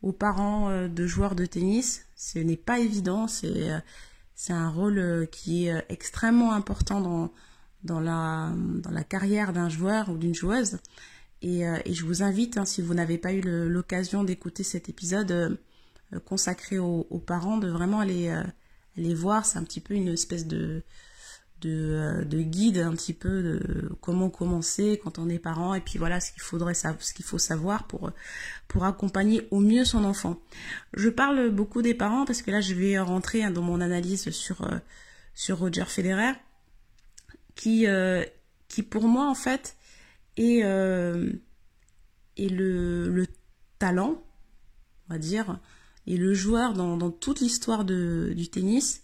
aux 0.02 0.12
parents 0.12 0.70
euh, 0.70 0.88
de 0.88 1.06
joueurs 1.06 1.34
de 1.34 1.46
tennis. 1.46 2.06
Ce 2.14 2.38
n'est 2.38 2.56
pas 2.56 2.78
évident, 2.78 3.26
c'est 3.26 3.70
euh, 3.70 3.78
c'est 4.34 4.52
un 4.52 4.68
rôle 4.68 4.98
euh, 4.98 5.26
qui 5.26 5.66
est 5.66 5.84
extrêmement 5.88 6.52
important 6.52 7.00
dans, 7.00 7.32
dans, 7.84 8.00
la, 8.00 8.52
dans 8.54 8.90
la 8.90 9.02
carrière 9.02 9.52
d'un 9.52 9.68
joueur 9.68 10.10
ou 10.10 10.18
d'une 10.18 10.34
joueuse. 10.34 10.78
Et, 11.42 11.60
et, 11.60 11.92
je 11.92 12.04
vous 12.04 12.22
invite, 12.22 12.56
hein, 12.56 12.64
si 12.64 12.80
vous 12.80 12.94
n'avez 12.94 13.18
pas 13.18 13.32
eu 13.32 13.42
l'occasion 13.42 14.24
d'écouter 14.24 14.62
cet 14.62 14.88
épisode 14.88 15.58
consacré 16.24 16.78
aux, 16.78 17.22
parents, 17.26 17.58
de 17.58 17.68
vraiment 17.68 18.00
aller, 18.00 18.28
aller 18.96 19.14
voir. 19.14 19.44
C'est 19.44 19.58
un 19.58 19.64
petit 19.64 19.80
peu 19.80 19.94
une 19.94 20.08
espèce 20.08 20.46
de, 20.46 20.82
euh, 21.64 22.22
de, 22.24 22.42
guide 22.42 22.78
un 22.78 22.92
petit 22.92 23.14
peu 23.14 23.42
de 23.42 23.90
comment 24.02 24.28
commencer 24.28 25.00
quand 25.02 25.18
on 25.18 25.28
est 25.30 25.38
parent 25.38 25.74
et 25.74 25.80
puis 25.80 25.98
voilà 25.98 26.20
ce 26.20 26.30
qu'il 26.30 26.42
faudrait 26.42 26.74
ce 26.74 27.14
qu'il 27.14 27.24
faut 27.24 27.38
savoir 27.38 27.86
pour 27.86 28.10
pour 28.68 28.84
accompagner 28.84 29.48
au 29.50 29.60
mieux 29.60 29.86
son 29.86 30.04
enfant. 30.04 30.38
Je 30.92 31.08
parle 31.08 31.50
beaucoup 31.50 31.80
des 31.80 31.94
parents 31.94 32.26
parce 32.26 32.42
que 32.42 32.50
là 32.50 32.60
je 32.60 32.74
vais 32.74 32.98
rentrer 32.98 33.42
hein, 33.42 33.50
dans 33.50 33.62
mon 33.62 33.80
analyse 33.80 34.30
sur 34.30 34.62
euh, 34.64 34.78
sur 35.34 35.58
Roger 35.58 35.86
Federer 35.86 36.32
qui 37.54 37.86
euh, 37.86 38.22
qui 38.68 38.82
pour 38.82 39.08
moi 39.08 39.26
en 39.26 39.34
fait 39.34 39.76
est 40.36 40.58
est 40.58 42.48
le, 42.50 43.08
le 43.08 43.26
talent 43.78 44.22
on 45.08 45.14
va 45.14 45.18
dire 45.18 45.58
et 46.06 46.16
le 46.16 46.34
joueur 46.34 46.72
dans, 46.72 47.10
toute 47.10 47.40
l'histoire 47.40 47.84
du 47.84 48.48
tennis 48.50 49.02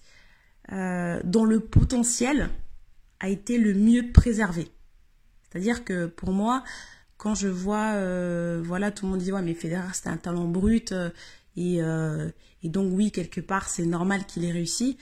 euh, 0.72 1.20
dont 1.24 1.44
le 1.44 1.60
potentiel 1.60 2.48
a 3.20 3.28
été 3.28 3.58
le 3.58 3.74
mieux 3.74 4.12
préservé. 4.12 4.68
C'est-à-dire 5.42 5.84
que 5.84 6.06
pour 6.06 6.32
moi, 6.32 6.62
quand 7.16 7.34
je 7.34 7.48
vois, 7.48 7.94
euh, 7.94 8.62
voilà, 8.64 8.90
tout 8.90 9.06
le 9.06 9.12
monde 9.12 9.20
dit 9.20 9.32
ouais 9.32 9.42
mais 9.42 9.54
Federer 9.54 9.92
c'était 9.92 10.08
un 10.08 10.16
talent 10.16 10.46
brut 10.46 10.92
euh, 10.92 11.10
et, 11.56 11.80
et, 12.62 12.68
donc 12.68 12.92
oui 12.94 13.10
quelque 13.10 13.40
part 13.40 13.68
c'est 13.68 13.84
normal 13.84 14.24
qu'il 14.24 14.44
ait 14.44 14.52
réussi. 14.52 14.96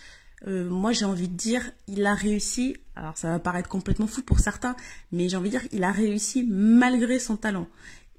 moi 0.46 0.92
j'ai 0.92 1.04
envie 1.04 1.28
de 1.28 1.36
dire 1.36 1.62
il 1.86 2.04
a 2.06 2.14
réussi. 2.14 2.76
Alors 2.96 3.16
ça 3.16 3.28
va 3.28 3.38
paraître 3.38 3.68
complètement 3.68 4.06
fou 4.06 4.22
pour 4.22 4.40
certains, 4.40 4.74
mais 5.12 5.28
j'ai 5.28 5.36
envie 5.36 5.50
de 5.50 5.58
dire 5.58 5.68
il 5.72 5.84
a 5.84 5.92
réussi 5.92 6.44
malgré 6.48 7.18
son 7.18 7.36
talent. 7.36 7.68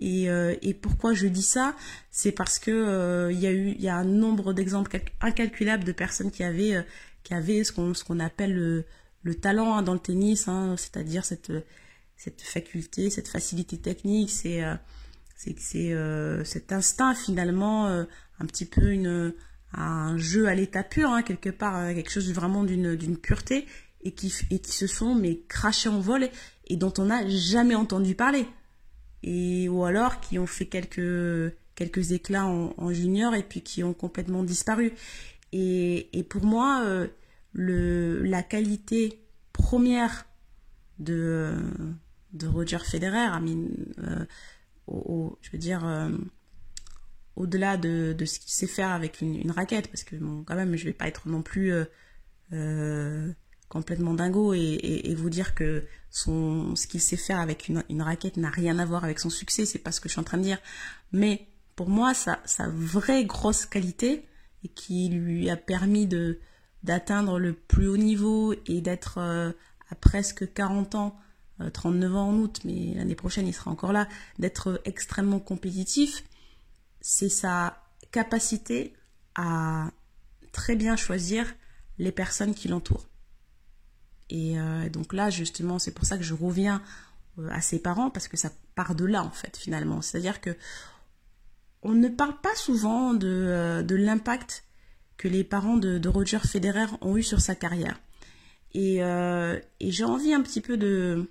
Et, 0.02 0.24
et, 0.62 0.74
pourquoi 0.74 1.14
je 1.14 1.28
dis 1.28 1.44
ça? 1.44 1.76
C'est 2.10 2.32
parce 2.32 2.58
que 2.58 3.30
il 3.32 3.40
y 3.40 3.46
a 3.46 3.52
eu 3.52 3.76
il 3.78 3.82
y 3.82 3.88
a 3.88 3.96
un 3.96 4.04
nombre 4.04 4.52
d'exemples 4.52 5.00
incalculables 5.22 5.84
de 5.84 5.92
personnes 5.92 6.32
qui 6.32 6.44
avaient 6.44 6.84
qui 7.24 7.36
avait 7.36 7.64
ce 7.64 7.72
qu'on 7.72 7.94
ce 7.94 8.04
qu'on 8.04 8.20
appelle 8.20 8.54
le, 8.54 8.86
le 9.24 9.36
talent 9.36 9.78
hein, 9.78 9.82
dans 9.84 9.94
le 9.94 10.00
tennis, 10.00 10.48
hein, 10.48 10.76
c'est-à-dire 10.78 11.26
cette 11.26 11.52
cette 12.18 12.42
faculté, 12.42 13.10
cette 13.10 13.28
facilité 13.28 13.80
technique, 13.80 14.30
c'est 14.30 14.64
euh, 14.64 14.76
c'est 15.36 15.58
c'est 15.58 15.92
euh, 15.92 16.44
cet 16.44 16.72
instinct 16.72 17.16
finalement 17.16 17.88
euh, 17.88 18.04
un 18.40 18.46
petit 18.46 18.66
peu 18.66 18.92
une 18.92 19.34
un 19.74 20.18
jeu 20.18 20.48
à 20.48 20.54
l'état 20.54 20.84
pur 20.84 21.10
hein, 21.10 21.24
quelque 21.24 21.50
part 21.50 21.94
quelque 21.96 22.12
chose 22.12 22.32
vraiment 22.34 22.64
d'une 22.64 22.96
d'une 22.96 23.18
pureté 23.18 23.66
et 24.02 24.12
qui 24.12 24.34
et 24.52 24.60
qui 24.60 24.72
se 24.72 24.86
sont 24.86 25.16
mais 25.16 25.42
crachés 25.48 25.90
en 25.90 26.00
vol 26.00 26.30
et, 26.68 26.76
dont 26.76 26.94
on 27.00 27.06
n'a 27.06 27.28
jamais 27.28 27.76
entendu 27.76 28.14
parler 28.14 28.46
et 29.24 29.70
ou 29.70 29.84
alors 29.86 30.20
qui 30.20 30.40
ont 30.40 30.48
fait 30.48 30.66
quelques 30.66 31.54
quelques 31.76 32.12
éclats 32.12 32.46
en, 32.46 32.94
junior 32.94 33.34
et 33.34 33.44
puis 33.44 33.62
qui 33.62 33.84
ont 33.84 33.94
complètement 33.94 34.44
disparu. 34.44 34.94
Et, 35.52 36.16
et 36.18 36.24
pour 36.24 36.44
moi, 36.44 36.84
euh, 36.86 37.08
le, 37.54 38.22
la 38.24 38.44
qualité 38.44 39.20
première 39.52 40.26
de, 41.00 41.56
de 42.34 42.48
Roger 42.48 42.80
Federer, 42.80 43.28
euh, 44.00 44.26
au, 44.88 45.38
je 45.42 45.52
veux 45.52 45.58
dire, 45.58 45.86
euh, 45.86 46.10
au-delà 47.36 47.78
de, 47.78 48.14
de, 48.14 48.26
ce 48.26 48.40
qu'il 48.40 48.52
sait 48.52 48.68
faire 48.68 48.92
avec 48.92 49.22
une, 49.22 49.36
une, 49.36 49.52
raquette, 49.52 49.88
parce 49.88 50.04
que 50.04 50.16
bon, 50.16 50.44
quand 50.44 50.56
même, 50.56 50.76
je 50.76 50.86
vais 50.86 50.94
pas 50.94 51.08
être 51.08 51.28
non 51.28 51.42
plus 51.42 51.74
complètement 53.72 54.14
dingo 54.14 54.54
et, 54.54 55.16
vous 55.16 55.30
dire 55.30 55.56
que 55.56 55.86
son, 56.10 56.76
ce 56.76 56.88
qu'il 56.88 57.02
sait 57.02 57.18
faire 57.18 57.40
avec 57.40 57.70
une, 57.70 57.84
une 57.90 58.02
raquette 58.02 58.38
n'a 58.38 58.50
rien 58.50 58.78
à 58.80 58.86
voir 58.86 59.04
avec 59.06 59.20
son 59.20 59.30
succès, 59.30 59.66
c'est 59.66 59.80
pas 59.80 59.92
ce 59.92 60.02
que 60.02 60.10
je 60.10 60.14
suis 60.14 60.20
en 60.20 60.26
train 60.26 60.38
de 60.38 60.44
dire. 60.44 60.60
Mais 61.14 61.48
pour 61.76 61.90
moi, 61.90 62.14
sa, 62.14 62.40
sa 62.46 62.68
vraie 62.68 63.24
grosse 63.24 63.66
qualité, 63.66 64.26
et 64.64 64.68
qui 64.68 65.10
lui 65.10 65.50
a 65.50 65.58
permis 65.58 66.06
de 66.06 66.40
d'atteindre 66.84 67.38
le 67.38 67.54
plus 67.54 67.88
haut 67.88 67.98
niveau 67.98 68.56
et 68.66 68.82
d'être 68.82 69.20
euh, 69.20 69.52
à 69.92 69.96
presque 69.96 70.52
40 70.52 70.96
ans, 70.96 71.20
39 71.74 72.12
euh, 72.12 72.16
ans 72.16 72.30
en 72.30 72.38
août, 72.38 72.62
mais 72.66 72.96
l'année 72.96 73.14
prochaine 73.14 73.48
il 73.48 73.54
sera 73.54 73.70
encore 73.70 73.94
là, 73.94 74.08
d'être 74.40 74.82
extrêmement 74.86 75.40
compétitif, 75.40 76.24
c'est 77.00 77.30
sa 77.30 77.84
capacité 78.12 78.96
à 79.36 79.92
très 80.52 80.76
bien 80.76 80.96
choisir 80.96 81.46
les 82.00 82.12
personnes 82.12 82.56
qui 82.56 82.68
l'entourent. 82.68 83.11
Et 84.32 84.58
euh, 84.58 84.90
donc 84.90 85.14
là, 85.14 85.30
justement, 85.30 85.78
c'est 85.78 85.92
pour 85.92 86.06
ça 86.06 86.18
que 86.18 86.24
je 86.24 86.34
reviens 86.34 86.82
à 87.50 87.62
ses 87.62 87.80
parents, 87.80 88.10
parce 88.10 88.28
que 88.28 88.38
ça 88.38 88.50
part 88.76 88.96
de 88.96 89.06
là, 89.06 89.24
en 89.24 89.30
fait, 89.30 89.58
finalement. 89.58 90.02
C'est-à-dire 90.02 90.42
que 90.42 90.56
on 91.84 91.94
ne 91.94 92.08
parle 92.08 92.40
pas 92.42 92.56
souvent 92.56 93.14
de, 93.14 93.28
euh, 93.28 93.84
de 93.84 93.96
l'impact 93.96 94.64
que 95.18 95.28
les 95.28 95.44
parents 95.44 95.78
de, 95.78 96.08
Roger 96.08 96.40
Federer 96.40 96.86
ont 97.02 97.18
eu 97.18 97.24
sur 97.24 97.42
sa 97.42 97.56
carrière. 97.56 98.00
Et, 98.74 99.04
euh, 99.04 99.60
et 99.80 99.92
j'ai 99.92 100.06
envie 100.06 100.34
un 100.34 100.42
petit 100.42 100.62
peu 100.62 100.78
de, 100.78 101.30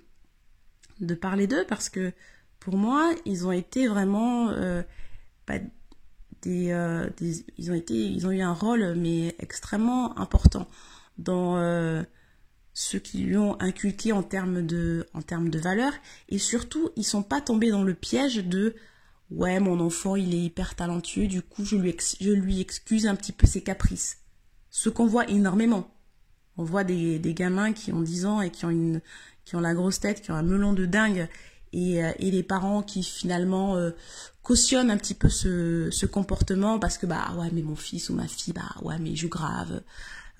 de 0.99 1.15
parler 1.15 1.47
d'eux 1.47 1.65
parce 1.67 1.89
que 1.89 2.13
pour 2.59 2.77
moi, 2.77 3.11
ils 3.25 3.47
ont 3.47 3.51
été 3.51 3.87
vraiment 3.87 4.49
euh, 4.49 4.83
des, 6.43 6.73
ils 7.57 7.71
ont 7.71 7.73
été, 7.73 7.95
ils 7.95 8.27
ont 8.27 8.31
eu 8.31 8.41
un 8.41 8.53
rôle 8.53 8.93
mais 8.95 9.35
extrêmement 9.39 10.17
important 10.19 10.67
dans 11.17 11.55
ce 12.73 12.97
qu'ils 12.97 13.27
lui 13.27 13.37
ont 13.37 13.59
inculqué 13.59 14.13
en 14.13 14.23
termes 14.23 14.65
de, 14.65 15.07
en 15.13 15.21
termes 15.21 15.49
de 15.49 15.59
valeurs 15.59 15.93
et 16.29 16.37
surtout, 16.37 16.89
ils 16.95 17.03
sont 17.03 17.23
pas 17.23 17.41
tombés 17.41 17.71
dans 17.71 17.83
le 17.83 17.93
piège 17.93 18.37
de 18.37 18.75
ouais, 19.31 19.59
mon 19.59 19.79
enfant, 19.79 20.15
il 20.15 20.33
est 20.35 20.41
hyper 20.41 20.75
talentueux, 20.75 21.27
du 21.27 21.41
coup, 21.41 21.65
je 21.65 21.77
lui, 21.77 21.95
je 22.19 22.31
lui 22.31 22.59
excuse 22.59 23.07
un 23.07 23.15
petit 23.15 23.31
peu 23.31 23.47
ses 23.47 23.61
caprices. 23.61 24.17
Ce 24.69 24.89
qu'on 24.89 25.07
voit 25.07 25.29
énormément. 25.29 25.89
On 26.57 26.63
voit 26.63 26.83
des, 26.83 27.17
des, 27.17 27.33
gamins 27.33 27.73
qui 27.73 27.91
ont 27.91 28.01
10 28.01 28.25
ans 28.25 28.41
et 28.41 28.51
qui 28.51 28.65
ont, 28.65 28.69
une, 28.69 29.01
qui 29.45 29.55
ont 29.55 29.61
la 29.61 29.73
grosse 29.73 29.99
tête, 29.99 30.21
qui 30.21 30.31
ont 30.31 30.35
un 30.35 30.43
melon 30.43 30.73
de 30.73 30.85
dingue, 30.85 31.27
et, 31.73 32.03
euh, 32.03 32.11
et 32.19 32.29
les 32.29 32.43
parents 32.43 32.83
qui 32.83 33.03
finalement 33.03 33.77
euh, 33.77 33.91
cautionnent 34.43 34.91
un 34.91 34.97
petit 34.97 35.13
peu 35.13 35.29
ce, 35.29 35.89
ce 35.91 36.05
comportement 36.05 36.77
parce 36.77 36.97
que, 36.97 37.05
bah 37.05 37.33
ouais, 37.37 37.49
mais 37.53 37.61
mon 37.61 37.77
fils 37.77 38.09
ou 38.09 38.13
ma 38.13 38.27
fille, 38.27 38.53
bah 38.53 38.75
ouais, 38.81 38.99
mais 38.99 39.15
je 39.15 39.21
joue 39.21 39.29
grave 39.29 39.81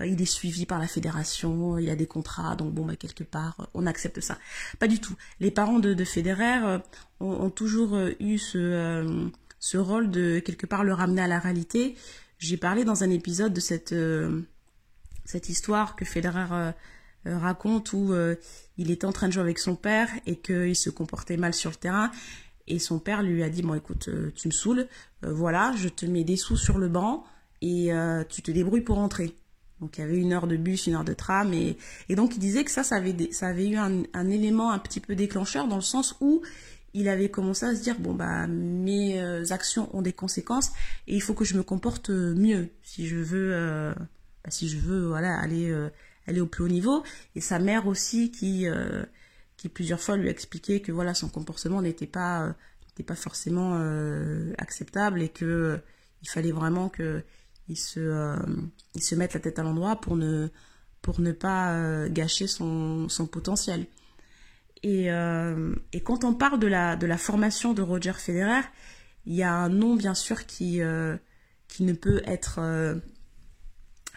il 0.05 0.21
est 0.21 0.25
suivi 0.25 0.65
par 0.65 0.79
la 0.79 0.87
fédération, 0.87 1.77
il 1.77 1.89
a 1.89 1.95
des 1.95 2.07
contrats, 2.07 2.55
donc 2.55 2.73
bon, 2.73 2.85
bah, 2.85 2.95
quelque 2.95 3.23
part, 3.23 3.55
euh, 3.59 3.65
on 3.73 3.85
accepte 3.85 4.19
ça. 4.19 4.37
Pas 4.79 4.87
du 4.87 4.99
tout. 4.99 5.15
Les 5.39 5.51
parents 5.51 5.79
de, 5.79 5.93
de 5.93 6.03
Federer 6.03 6.63
euh, 6.63 6.79
ont, 7.19 7.49
toujours 7.49 7.97
eu 8.19 8.37
ce, 8.37 9.77
rôle 9.77 10.09
de 10.09 10.39
quelque 10.39 10.65
part 10.65 10.83
le 10.83 10.93
ramener 10.93 11.21
à 11.21 11.27
la 11.27 11.39
réalité. 11.39 11.95
J'ai 12.39 12.57
parlé 12.57 12.83
dans 12.83 13.03
un 13.03 13.09
épisode 13.09 13.53
de 13.53 13.59
cette, 13.59 13.95
cette 15.25 15.49
histoire 15.49 15.95
que 15.95 16.05
Federer 16.05 16.73
raconte 17.25 17.93
où 17.93 18.15
il 18.77 18.89
était 18.89 19.05
en 19.05 19.11
train 19.11 19.27
de 19.27 19.33
jouer 19.33 19.43
avec 19.43 19.59
son 19.59 19.75
père 19.75 20.09
et 20.25 20.37
qu'il 20.37 20.75
se 20.75 20.89
comportait 20.89 21.37
mal 21.37 21.53
sur 21.53 21.69
le 21.69 21.75
terrain. 21.75 22.09
Et 22.67 22.79
son 22.79 22.97
père 22.97 23.21
lui 23.21 23.43
a 23.43 23.49
dit, 23.49 23.61
bon 23.61 23.75
écoute, 23.75 24.09
tu 24.33 24.47
me 24.47 24.51
saoules, 24.51 24.87
voilà, 25.21 25.73
je 25.77 25.89
te 25.89 26.07
mets 26.07 26.23
des 26.23 26.37
sous 26.37 26.57
sur 26.57 26.79
le 26.79 26.89
banc 26.89 27.23
et 27.61 27.91
tu 28.29 28.41
te 28.41 28.49
débrouilles 28.49 28.81
pour 28.81 28.95
rentrer. 28.95 29.35
Donc 29.81 29.97
il 29.97 30.01
y 30.01 30.03
avait 30.03 30.17
une 30.17 30.31
heure 30.31 30.47
de 30.47 30.55
bus, 30.55 30.85
une 30.85 30.93
heure 30.93 31.03
de 31.03 31.13
tram, 31.13 31.53
et, 31.53 31.75
donc 32.11 32.35
il 32.35 32.39
disait 32.39 32.63
que 32.63 32.71
ça, 32.71 32.83
ça 32.83 32.97
avait, 32.97 33.67
eu 33.67 33.77
un, 33.77 34.29
élément 34.29 34.71
un 34.71 34.79
petit 34.79 34.99
peu 34.99 35.15
déclencheur 35.15 35.67
dans 35.67 35.75
le 35.75 35.81
sens 35.81 36.15
où 36.21 36.43
il 36.93 37.09
avait 37.09 37.29
commencé 37.29 37.65
à 37.65 37.73
se 37.73 37.81
dire 37.81 37.97
bon 37.99 38.13
bah 38.13 38.47
mes 38.47 39.21
euh, 39.21 39.45
actions 39.51 39.89
ont 39.95 40.01
des 40.01 40.11
conséquences 40.11 40.71
et 41.07 41.15
il 41.15 41.21
faut 41.21 41.33
que 41.33 41.45
je 41.45 41.55
me 41.55 41.63
comporte 41.63 42.09
mieux 42.09 42.67
si 42.83 43.07
je 43.07 43.15
veux, 43.15 43.53
euh, 43.53 43.93
bah, 44.43 44.51
si 44.51 44.67
je 44.67 44.77
veux 44.77 45.07
voilà 45.07 45.39
aller 45.39 45.71
euh, 45.71 45.89
aller 46.27 46.41
au 46.41 46.47
plus 46.47 46.65
haut 46.65 46.69
niveau. 46.69 47.03
Et 47.35 47.41
sa 47.41 47.59
mère 47.59 47.87
aussi 47.87 48.29
qui 48.29 48.67
qui 49.57 49.69
plusieurs 49.69 50.01
fois 50.01 50.17
lui 50.17 50.27
a 50.27 50.31
expliqué 50.31 50.81
que 50.81 50.91
voilà 50.91 51.13
son 51.13 51.29
comportement 51.29 51.81
n'était 51.81 52.07
pas 52.07 52.53
pas 53.07 53.15
forcément 53.15 53.81
acceptable 54.59 55.23
et 55.23 55.29
que 55.29 55.79
il 56.21 56.29
fallait 56.29 56.51
vraiment 56.51 56.87
que 56.87 57.23
il 57.67 57.77
se 57.77 58.35
il 58.95 59.03
se 59.03 59.15
mette 59.15 59.33
la 59.33 59.39
tête 59.39 59.59
à 59.59 59.63
l'endroit 59.63 59.99
pour 60.01 60.15
ne 60.15 60.49
pour 61.01 61.19
ne 61.19 61.31
pas 61.31 62.07
gâcher 62.09 62.45
son, 62.47 63.09
son 63.09 63.25
potentiel. 63.25 63.87
Et, 64.83 65.07
et, 65.07 66.01
quand 66.01 66.23
on 66.23 66.33
parle 66.35 66.59
de 66.59 66.67
la, 66.67 66.95
de 66.95 67.07
la 67.07 67.17
formation 67.17 67.73
de 67.73 67.81
Roger 67.81 68.13
Federer, 68.13 68.61
il 69.25 69.33
y 69.33 69.41
a 69.41 69.51
un 69.51 69.69
nom 69.69 69.95
bien 69.95 70.13
sûr 70.13 70.45
qui, 70.45 70.79
qui 71.67 71.83
ne 71.83 71.93
peut 71.93 72.21
être 72.25 72.59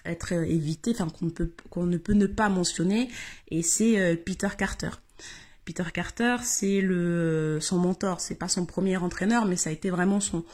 être 0.05 0.33
évité, 0.33 0.93
enfin 0.93 1.09
qu'on 1.09 1.31
peut 1.31 1.51
qu'on 1.71 1.87
ne 1.87 1.97
peut 1.97 2.13
ne 2.13 2.27
pas 2.27 2.49
mentionner, 2.49 3.09
et 3.49 3.63
c'est 3.63 3.99
euh, 3.99 4.17
Peter 4.17 4.49
Carter. 4.57 4.91
Peter 5.65 5.85
Carter, 5.93 6.37
c'est 6.43 6.81
le 6.81 7.59
son 7.61 7.79
mentor, 7.79 8.21
c'est 8.21 8.35
pas 8.35 8.49
son 8.49 8.67
premier 8.67 8.99
entraîneur, 8.99 9.47
mais 9.47 9.57
ça 9.57 9.71
a 9.71 9.73
été 9.73 9.89
vraiment 9.89 10.21
son 10.21 10.45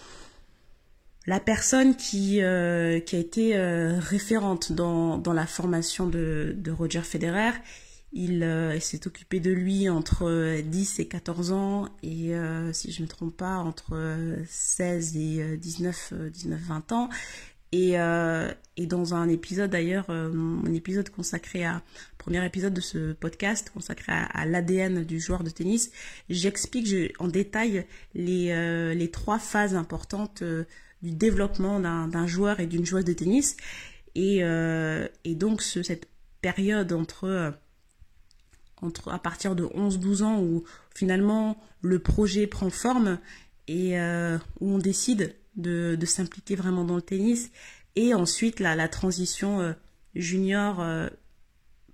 la 1.31 1.39
personne 1.39 1.95
qui, 1.95 2.43
euh, 2.43 2.99
a 2.99 3.17
été 3.17 3.57
euh, 3.57 4.01
référente 4.01 4.73
dans, 4.73 5.23
la 5.33 5.47
formation 5.47 6.09
de, 6.09 6.57
Roger 6.77 7.03
Federer. 7.03 7.53
Il, 8.13 8.45
s'est 8.81 9.07
occupé 9.07 9.39
de 9.39 9.53
lui 9.53 9.89
entre 9.89 10.61
10 10.61 10.99
et 10.99 11.07
14 11.07 11.53
ans 11.53 11.89
et 12.03 12.33
si 12.73 12.91
je 12.91 13.03
ne 13.03 13.07
me 13.07 13.09
trompe 13.09 13.37
pas 13.37 13.59
entre 13.59 13.97
16 14.49 15.17
et 15.17 15.57
19 15.57 16.15
19 16.33 16.61
20 16.61 16.91
ans 16.91 17.09
et, 17.73 17.99
euh, 17.99 18.51
dans 18.79 19.15
un 19.15 19.29
épisode 19.29 19.71
d'ailleurs, 19.71 20.07
euh, 20.09 20.33
un 20.67 20.73
épisode 20.73 21.11
consacré 21.11 21.65
à, 21.65 21.83
premier 22.19 22.45
épisode 22.45 22.75
de 22.75 22.81
ce 22.81 23.13
podcast 23.13 23.71
consacré 23.73 24.13
à, 24.13 24.47
l'ADN 24.47 25.05
du 25.05 25.21
joueur 25.21 25.45
de 25.45 25.51
tennis, 25.51 25.93
j'explique 26.29 27.15
en 27.19 27.29
détail 27.29 27.87
les, 28.15 28.51
euh, 28.51 29.07
trois 29.13 29.39
phases 29.39 29.75
importantes 29.75 30.43
euh, 30.43 30.65
du 31.03 31.13
développement 31.13 31.81
d'un 31.81 32.27
joueur 32.27 32.61
et 32.61 32.67
d'une 32.67 32.85
joueuse 32.85 33.05
de 33.05 33.13
tennis. 33.13 33.57
Et, 34.15 34.39
euh, 34.43 35.07
donc 35.27 35.63
ce, 35.63 35.83
cette 35.83 36.09
période 36.41 36.93
entre, 36.93 37.55
entre 38.83 39.13
à 39.13 39.19
partir 39.19 39.55
de 39.55 39.65
11-12 39.65 40.23
ans 40.23 40.41
où 40.41 40.65
finalement 40.95 41.63
le 41.83 41.99
projet 41.99 42.47
prend 42.47 42.71
forme 42.71 43.19
et 43.69 43.97
où 44.61 44.75
on 44.75 44.79
décide 44.79 45.37
de, 45.57 45.99
s'impliquer 46.05 46.57
vraiment 46.57 46.85
dans 46.85 46.97
le 46.97 47.03
tennis. 47.03 47.51
Et 47.97 48.15
ensuite, 48.15 48.61
la, 48.61 48.89
transition 48.89 49.61
euh, 49.61 49.73
junior 50.15 50.81
euh, 50.81 51.09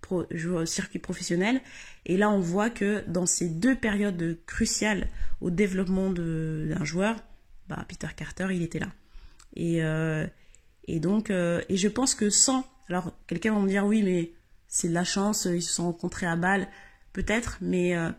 pro, 0.01 0.25
circuit 0.67 0.99
professionnel. 0.99 1.61
Et 2.05 2.17
là, 2.17 2.31
on 2.31 2.41
voit 2.41 2.71
que 2.71 3.03
dans 3.09 3.27
ces 3.27 3.49
deux 3.49 3.75
périodes 3.75 4.39
cruciales 4.47 5.09
au 5.41 5.51
développement 5.51 6.11
d'un 6.11 6.85
joueur, 6.85 7.17
bah, 7.69 7.85
Peter 7.89 8.09
Carter, 8.17 8.49
il 8.51 8.63
était 8.63 8.79
là. 8.79 8.93
Et, 9.55 9.83
euh, 9.83 10.27
et 10.87 11.01
donc, 11.01 11.31
euh, 11.31 11.63
et 11.69 11.77
je 11.77 11.89
pense 11.89 12.15
que 12.15 12.31
sans, 12.31 12.67
alors 12.89 13.13
quelqu'un 13.27 13.55
va 13.55 13.61
me 13.61 13.69
dire 13.69 13.87
oui, 13.87 14.03
mais 14.03 14.33
c'est 14.69 14.89
de 14.89 14.95
la 14.95 15.05
chance, 15.05 15.47
ils 15.47 15.63
se 15.63 15.73
sont 15.73 15.85
rencontrés 15.85 16.27
à 16.27 16.37
Bâle, 16.37 16.69
peut-être, 17.13 17.59
mais 17.61 17.97
euh, 17.97 18.11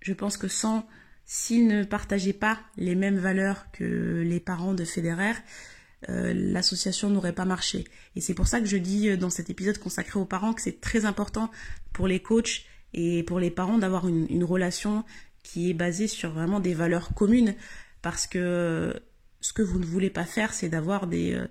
je 0.00 0.12
pense 0.12 0.36
que 0.36 0.48
sans 0.48 0.86
S'ils 1.26 1.66
ne 1.66 1.84
partageaient 1.84 2.34
pas 2.34 2.60
les 2.76 2.94
mêmes 2.94 3.16
valeurs 3.16 3.70
que 3.72 4.22
les 4.26 4.40
parents 4.40 4.74
de 4.74 4.84
Federer, 4.84 5.32
l'association 6.06 7.08
n'aurait 7.08 7.32
pas 7.32 7.46
marché. 7.46 7.86
Et 8.14 8.20
c'est 8.20 8.34
pour 8.34 8.46
ça 8.46 8.60
que 8.60 8.66
je 8.66 8.76
dis 8.76 9.16
dans 9.16 9.30
cet 9.30 9.48
épisode 9.48 9.78
consacré 9.78 10.20
aux 10.20 10.26
parents 10.26 10.52
que 10.52 10.60
c'est 10.60 10.82
très 10.82 11.06
important 11.06 11.50
pour 11.94 12.08
les 12.08 12.20
coachs 12.20 12.66
et 12.94 13.22
pour 13.24 13.40
les 13.40 13.50
parents 13.50 13.78
d'avoir 13.78 14.08
une, 14.08 14.44
relation 14.44 15.04
qui 15.42 15.70
est 15.70 15.74
basée 15.74 16.06
sur 16.06 16.30
vraiment 16.30 16.60
des 16.60 16.74
valeurs 16.74 17.12
communes 17.14 17.54
parce 18.04 18.28
que 18.28 18.94
ce 19.40 19.52
que 19.52 19.62
vous 19.62 19.80
ne 19.80 19.84
voulez 19.84 20.10
pas 20.10 20.24
faire, 20.24 20.54
c'est 20.54 20.68
d'avoir 20.68 21.08
des, 21.08 21.34
euh, 21.34 21.48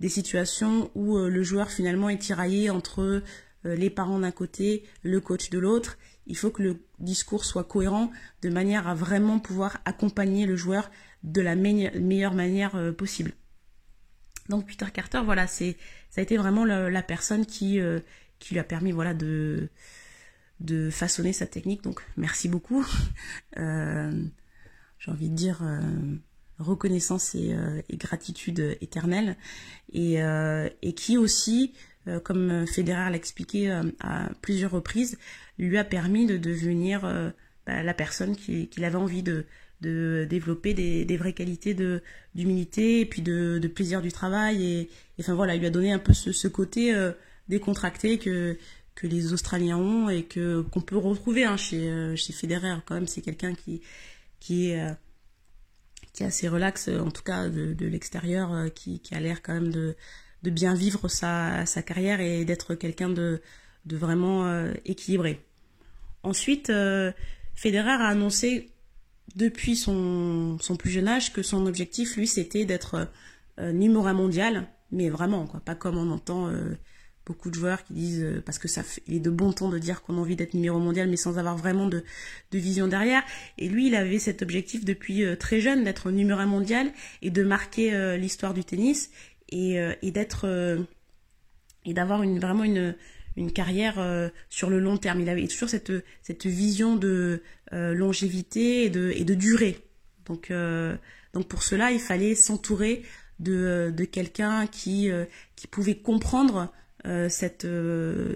des 0.00 0.10
situations 0.10 0.90
où 0.94 1.16
le 1.16 1.42
joueur 1.42 1.70
finalement 1.70 2.10
est 2.10 2.18
tiraillé 2.18 2.68
entre 2.68 3.22
les 3.64 3.90
parents 3.90 4.18
d'un 4.18 4.32
côté, 4.32 4.82
le 5.04 5.20
coach 5.20 5.48
de 5.50 5.58
l'autre, 5.60 5.96
il 6.26 6.36
faut 6.36 6.50
que 6.50 6.62
le 6.62 6.76
discours 6.98 7.44
soit 7.44 7.64
cohérent 7.64 8.10
de 8.42 8.48
manière 8.48 8.88
à 8.88 8.94
vraiment 8.94 9.38
pouvoir 9.38 9.78
accompagner 9.84 10.46
le 10.46 10.56
joueur 10.56 10.90
de 11.24 11.40
la 11.40 11.54
meilleure 11.54 12.34
manière 12.34 12.76
euh, 12.76 12.92
possible. 12.92 13.32
Donc 14.48 14.66
Peter 14.66 14.86
Carter, 14.92 15.22
voilà, 15.24 15.46
c'est 15.46 15.76
ça 16.10 16.20
a 16.20 16.22
été 16.24 16.36
vraiment 16.36 16.64
la, 16.64 17.02
personne 17.02 17.46
qui 17.46 17.80
euh, 17.80 18.00
qui 18.38 18.54
lui 18.54 18.60
a 18.60 18.64
permis 18.64 18.92
voilà 18.92 19.14
de 19.14 19.68
de 20.60 20.90
façonner 20.90 21.32
sa 21.32 21.46
technique. 21.46 21.82
Donc 21.82 22.02
merci 22.16 22.48
beaucoup. 22.48 22.86
Euh, 23.58 24.24
j'ai 25.02 25.10
envie 25.10 25.28
de 25.28 25.34
dire 25.34 25.62
reconnaissance 26.58 27.34
et, 27.34 27.56
et, 27.88 27.96
gratitude 27.96 28.78
éternelle. 28.80 29.36
Et, 29.92 30.18
et 30.82 30.92
qui 30.94 31.18
aussi 31.18 31.72
euh, 32.08 32.18
comme 32.18 32.66
Federer 32.66 33.10
l'a 33.10 33.16
expliqué 33.16 33.70
euh, 33.70 33.84
à 34.00 34.28
plusieurs 34.40 34.72
reprises, 34.72 35.18
lui 35.58 35.78
a 35.78 35.84
permis 35.84 36.26
de 36.26 36.36
devenir 36.36 37.04
euh, 37.04 37.30
bah, 37.66 37.82
la 37.82 37.94
personne 37.94 38.34
qu'il 38.36 38.84
avait 38.84 38.96
envie 38.96 39.22
de, 39.22 39.44
de 39.82 40.26
développer 40.28 40.74
des, 40.74 41.04
des 41.04 41.16
vraies 41.16 41.32
qualités 41.32 41.74
de 41.74 42.02
d'humilité 42.34 43.00
et 43.00 43.06
puis 43.06 43.22
de, 43.22 43.58
de, 43.62 43.68
plaisir 43.68 44.02
du 44.02 44.10
travail. 44.10 44.64
Et, 44.64 44.90
enfin 45.20 45.34
voilà 45.34 45.54
il 45.54 45.60
lui 45.60 45.66
a 45.66 45.70
donné 45.70 45.92
un 45.92 46.00
peu 46.00 46.12
ce, 46.12 46.32
ce 46.32 46.48
côté 46.48 46.92
décontracté 47.48 48.18
que 48.18 48.58
que 48.94 49.06
les 49.06 49.32
Australiens 49.32 49.78
ont 49.78 50.08
et 50.08 50.24
que 50.24 50.62
qu'on 50.62 50.80
peut 50.80 50.96
retrouver 50.96 51.44
hein, 51.44 51.56
chez 51.56 52.16
chez 52.16 52.32
Federer 52.32 52.78
quand 52.86 52.94
même. 52.94 53.06
C'est 53.06 53.22
quelqu'un 53.22 53.54
qui 53.54 53.82
qui 54.42 54.70
est 54.70 54.84
qui 56.12 56.22
est 56.24 56.26
assez 56.26 56.48
relax 56.48 56.88
en 56.88 57.10
tout 57.10 57.22
cas 57.22 57.48
de, 57.48 57.72
de 57.72 57.86
l'extérieur 57.86 58.48
qui, 58.74 59.00
qui 59.00 59.14
a 59.14 59.20
l'air 59.20 59.40
quand 59.42 59.54
même 59.54 59.72
de 59.72 59.96
de 60.42 60.50
bien 60.50 60.74
vivre 60.74 61.08
sa, 61.08 61.64
sa 61.66 61.82
carrière 61.82 62.20
et 62.20 62.44
d'être 62.44 62.74
quelqu'un 62.74 63.08
de, 63.08 63.40
de 63.86 63.96
vraiment 63.96 64.46
euh, 64.46 64.72
équilibré. 64.84 65.40
Ensuite, 66.22 66.70
euh, 66.70 67.12
Federer 67.54 67.90
a 67.90 68.08
annoncé 68.08 68.70
depuis 69.36 69.76
son, 69.76 70.58
son 70.60 70.76
plus 70.76 70.90
jeune 70.90 71.08
âge 71.08 71.32
que 71.32 71.42
son 71.42 71.66
objectif, 71.66 72.16
lui, 72.16 72.26
c'était 72.26 72.64
d'être 72.64 73.08
euh, 73.58 73.72
numéro 73.72 74.06
un 74.06 74.12
mondial, 74.12 74.68
mais 74.90 75.08
vraiment, 75.10 75.46
quoi, 75.46 75.60
pas 75.60 75.74
comme 75.74 75.96
on 75.96 76.10
entend 76.10 76.48
euh, 76.48 76.76
beaucoup 77.26 77.50
de 77.50 77.54
joueurs 77.54 77.84
qui 77.84 77.92
disent, 77.92 78.22
euh, 78.22 78.42
parce 78.44 78.58
que 78.58 78.68
ça 78.68 78.82
fait, 78.82 79.02
il 79.06 79.14
est 79.16 79.20
de 79.20 79.30
bon 79.30 79.52
ton 79.52 79.68
de 79.68 79.78
dire 79.78 80.02
qu'on 80.02 80.16
a 80.16 80.20
envie 80.20 80.36
d'être 80.36 80.54
numéro 80.54 80.78
mondial, 80.78 81.08
mais 81.08 81.16
sans 81.16 81.38
avoir 81.38 81.56
vraiment 81.56 81.86
de, 81.88 82.04
de 82.50 82.58
vision 82.58 82.88
derrière. 82.88 83.22
Et 83.58 83.68
lui, 83.68 83.86
il 83.86 83.94
avait 83.94 84.18
cet 84.18 84.42
objectif 84.42 84.84
depuis 84.84 85.24
très 85.38 85.60
jeune 85.60 85.84
d'être 85.84 86.10
numéro 86.10 86.40
un 86.40 86.46
mondial 86.46 86.92
et 87.20 87.30
de 87.30 87.42
marquer 87.42 88.16
l'histoire 88.18 88.54
du 88.54 88.64
tennis 88.64 89.10
et, 89.52 89.78
euh, 89.78 89.94
et 90.02 90.10
d'être 90.10 90.46
euh, 90.48 90.82
et 91.84 91.94
d'avoir 91.94 92.22
une 92.22 92.40
vraiment 92.40 92.64
une 92.64 92.96
une 93.36 93.52
carrière 93.52 93.98
euh, 93.98 94.28
sur 94.50 94.68
le 94.68 94.80
long 94.80 94.96
terme. 94.96 95.20
Il 95.20 95.28
avait 95.28 95.46
toujours 95.46 95.68
cette 95.68 95.92
cette 96.22 96.46
vision 96.46 96.96
de 96.96 97.42
longévité 97.70 98.84
et 98.84 98.90
de 98.90 99.12
et 99.14 99.24
de 99.24 99.34
durée. 99.34 99.78
Donc 100.26 100.52
donc 101.32 101.48
pour 101.48 101.62
cela, 101.62 101.90
il 101.90 102.00
fallait 102.00 102.34
s'entourer 102.34 103.02
de 103.38 103.92
de 103.96 104.04
quelqu'un 104.04 104.66
qui 104.66 105.10
qui 105.56 105.66
pouvait 105.68 105.96
comprendre 105.96 106.72
cette 107.28 107.66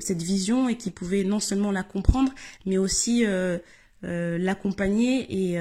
cette 0.01 0.23
vision 0.23 0.69
et 0.69 0.77
qui 0.77 0.91
pouvait 0.91 1.25
non 1.25 1.41
seulement 1.41 1.71
la 1.71 1.83
comprendre, 1.83 2.33
mais 2.65 2.79
aussi 2.79 3.25
l'accompagner 4.03 5.27
et 5.31 5.59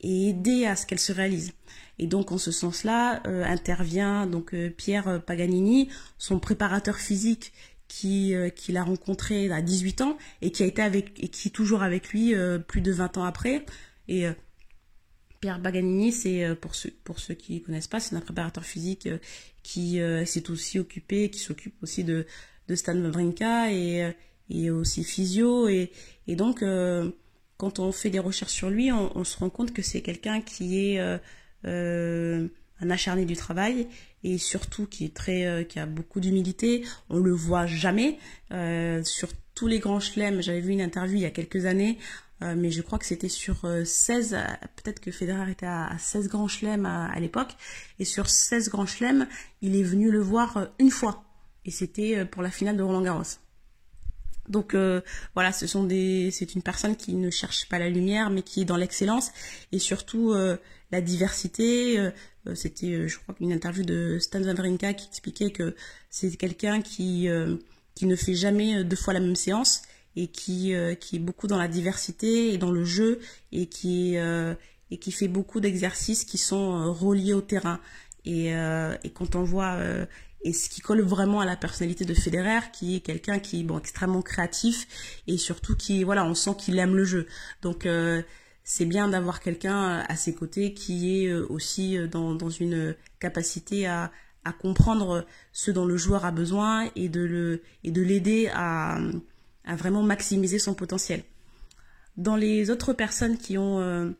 aider 0.00 0.66
à 0.66 0.76
ce 0.76 0.86
qu'elle 0.86 1.00
se 1.00 1.12
réalise. 1.12 1.52
Et 1.98 2.06
donc 2.06 2.32
en 2.32 2.38
ce 2.38 2.50
sens-là 2.50 3.22
euh, 3.26 3.44
intervient 3.44 4.26
donc 4.26 4.54
euh, 4.54 4.70
Pierre 4.70 5.22
Paganini, 5.24 5.88
son 6.18 6.38
préparateur 6.38 6.96
physique 6.96 7.52
qui 7.88 8.34
euh, 8.34 8.50
qui 8.50 8.72
l'a 8.72 8.82
rencontré 8.84 9.50
à 9.50 9.62
18 9.62 10.00
ans 10.02 10.18
et 10.42 10.50
qui 10.50 10.62
a 10.62 10.66
été 10.66 10.82
avec 10.82 11.12
et 11.22 11.28
qui 11.28 11.48
est 11.48 11.52
toujours 11.52 11.82
avec 11.82 12.10
lui 12.10 12.34
plus 12.66 12.80
de 12.80 12.92
20 12.92 13.18
ans 13.18 13.24
après 13.24 13.64
Pierre 15.40 15.60
Paganini, 15.60 16.12
c'est 16.12 16.54
pour 16.60 16.74
ceux 16.74 16.92
pour 17.04 17.18
ceux 17.18 17.34
qui 17.34 17.62
connaissent 17.62 17.88
pas, 17.88 18.00
c'est 18.00 18.16
un 18.16 18.20
préparateur 18.20 18.64
physique 18.64 19.08
qui 19.62 20.00
s'est 20.24 20.50
aussi 20.50 20.78
occupé, 20.78 21.30
qui 21.30 21.38
s'occupe 21.38 21.74
aussi 21.82 22.04
de 22.04 22.26
Stan 22.74 22.96
Wawrinka 22.96 23.72
et 23.72 24.12
et 24.48 24.70
aussi 24.70 25.04
physio. 25.04 25.68
Et 25.68 25.90
et 26.26 26.36
donc 26.36 26.62
quand 27.56 27.78
on 27.78 27.92
fait 27.92 28.10
des 28.10 28.18
recherches 28.18 28.52
sur 28.52 28.70
lui, 28.70 28.92
on, 28.92 29.24
se 29.24 29.38
rend 29.38 29.50
compte 29.50 29.72
que 29.72 29.82
c'est 29.82 30.02
quelqu'un 30.02 30.40
qui 30.40 30.94
est 30.94 31.18
euh, 31.66 32.46
un 32.80 32.90
acharné 32.90 33.24
du 33.24 33.34
travail 33.34 33.88
et 34.22 34.36
surtout 34.36 34.86
qui 34.86 35.06
est 35.06 35.14
très 35.14 35.46
euh, 35.46 35.64
qui 35.64 35.78
a 35.78 35.86
beaucoup 35.86 36.20
d'humilité. 36.20 36.84
On 37.08 37.18
le 37.18 37.32
voit 37.32 37.66
jamais. 37.66 38.18
Euh, 38.52 39.02
sur 39.02 39.28
tous 39.54 39.66
les 39.66 39.78
grands 39.78 40.00
chelems 40.00 40.42
j'avais 40.42 40.60
vu 40.60 40.72
une 40.72 40.82
interview 40.82 41.16
il 41.16 41.22
y 41.22 41.26
a 41.26 41.30
quelques 41.30 41.64
années 41.64 41.96
euh, 42.42 42.54
mais 42.56 42.70
je 42.70 42.82
crois 42.82 42.98
que 42.98 43.06
c'était 43.06 43.28
sur 43.28 43.66
16 43.84 44.34
euh, 44.34 44.38
peut-être 44.76 45.00
que 45.00 45.10
Federer 45.10 45.50
était 45.50 45.66
à, 45.66 45.86
à 45.86 45.98
16 45.98 46.28
grands 46.28 46.48
chelems 46.48 46.86
à, 46.86 47.18
l'époque. 47.18 47.56
Et 47.98 48.04
sur 48.04 48.28
16 48.28 48.70
grands 48.70 48.86
chelems 48.86 49.26
il 49.62 49.76
est 49.76 49.82
venu 49.82 50.10
le 50.10 50.20
voir 50.20 50.68
une 50.78 50.90
fois. 50.90 51.24
Et 51.64 51.70
c'était 51.70 52.24
pour 52.26 52.42
la 52.42 52.50
finale 52.50 52.76
de 52.76 52.82
Roland 52.82 53.02
Garros. 53.02 53.38
Donc 54.48 54.74
euh, 54.74 55.00
voilà, 55.34 55.52
ce 55.52 55.66
sont 55.66 55.84
des, 55.84 56.30
c'est 56.30 56.54
une 56.54 56.62
personne 56.62 56.96
qui 56.96 57.14
ne 57.14 57.30
cherche 57.30 57.68
pas 57.68 57.78
la 57.78 57.88
lumière, 57.88 58.30
mais 58.30 58.42
qui 58.42 58.62
est 58.62 58.64
dans 58.64 58.76
l'excellence. 58.76 59.30
Et 59.72 59.78
surtout 59.78 60.32
euh, 60.32 60.56
la 60.90 61.00
diversité. 61.00 61.98
Euh, 61.98 62.10
c'était, 62.54 63.08
je 63.08 63.18
crois, 63.18 63.34
une 63.40 63.52
interview 63.52 63.82
de 63.82 64.18
Stan 64.20 64.40
Wawrinka 64.40 64.94
qui 64.94 65.08
expliquait 65.08 65.50
que 65.50 65.74
c'est 66.10 66.36
quelqu'un 66.36 66.80
qui 66.80 67.28
qui 67.96 68.06
ne 68.06 68.14
fait 68.14 68.34
jamais 68.34 68.84
deux 68.84 68.94
fois 68.94 69.12
la 69.12 69.18
même 69.18 69.34
séance 69.34 69.82
et 70.16 70.28
qui 70.28 70.74
qui 71.00 71.16
est 71.16 71.20
beaucoup 71.20 71.46
dans 71.46 71.58
la 71.58 71.68
diversité 71.68 72.52
et 72.52 72.58
dans 72.58 72.72
le 72.72 72.84
jeu 72.84 73.20
et 73.52 73.66
qui 73.66 74.16
et 74.16 74.98
qui 74.98 75.12
fait 75.12 75.28
beaucoup 75.28 75.60
d'exercices 75.60 76.24
qui 76.24 76.38
sont 76.38 76.92
reliés 76.92 77.34
au 77.34 77.42
terrain. 77.42 77.80
Et, 78.24 78.48
et 78.48 79.10
quand 79.10 79.36
on 79.36 79.44
voit 79.44 79.78
et 80.46 80.52
ce 80.52 80.68
qui 80.68 80.80
colle 80.80 81.02
vraiment 81.02 81.40
à 81.40 81.44
la 81.44 81.56
personnalité 81.56 82.04
de 82.04 82.14
Federer, 82.14 82.60
qui 82.72 82.96
est 82.96 83.00
quelqu'un 83.00 83.40
qui 83.40 83.60
est 83.60 83.64
bon, 83.64 83.78
extrêmement 83.78 84.22
créatif 84.22 84.86
et 85.26 85.38
surtout 85.38 85.74
qui, 85.74 86.04
voilà, 86.04 86.24
on 86.24 86.34
sent 86.34 86.54
qu'il 86.56 86.78
aime 86.78 86.94
le 86.94 87.04
jeu. 87.04 87.26
Donc, 87.62 87.84
euh, 87.84 88.22
c'est 88.62 88.84
bien 88.84 89.08
d'avoir 89.08 89.40
quelqu'un 89.40 90.04
à 90.08 90.14
ses 90.14 90.34
côtés 90.34 90.72
qui 90.72 91.24
est 91.24 91.28
euh, 91.28 91.46
aussi 91.50 91.98
euh, 91.98 92.06
dans, 92.06 92.36
dans 92.36 92.48
une 92.48 92.94
capacité 93.18 93.86
à, 93.86 94.12
à 94.44 94.52
comprendre 94.52 95.26
ce 95.52 95.72
dont 95.72 95.84
le 95.84 95.96
joueur 95.96 96.24
a 96.24 96.30
besoin 96.30 96.90
et 96.94 97.08
de 97.08 97.22
le 97.22 97.62
et 97.82 97.90
de 97.90 98.02
l'aider 98.02 98.48
à, 98.54 98.98
à 99.66 99.76
vraiment 99.76 100.02
maximiser 100.02 100.58
son 100.58 100.74
potentiel. 100.74 101.22
Dans 102.16 102.36
les 102.36 102.70
autres 102.70 102.92
personnes 102.92 103.36
qui 103.36 103.58
ont 103.58 104.14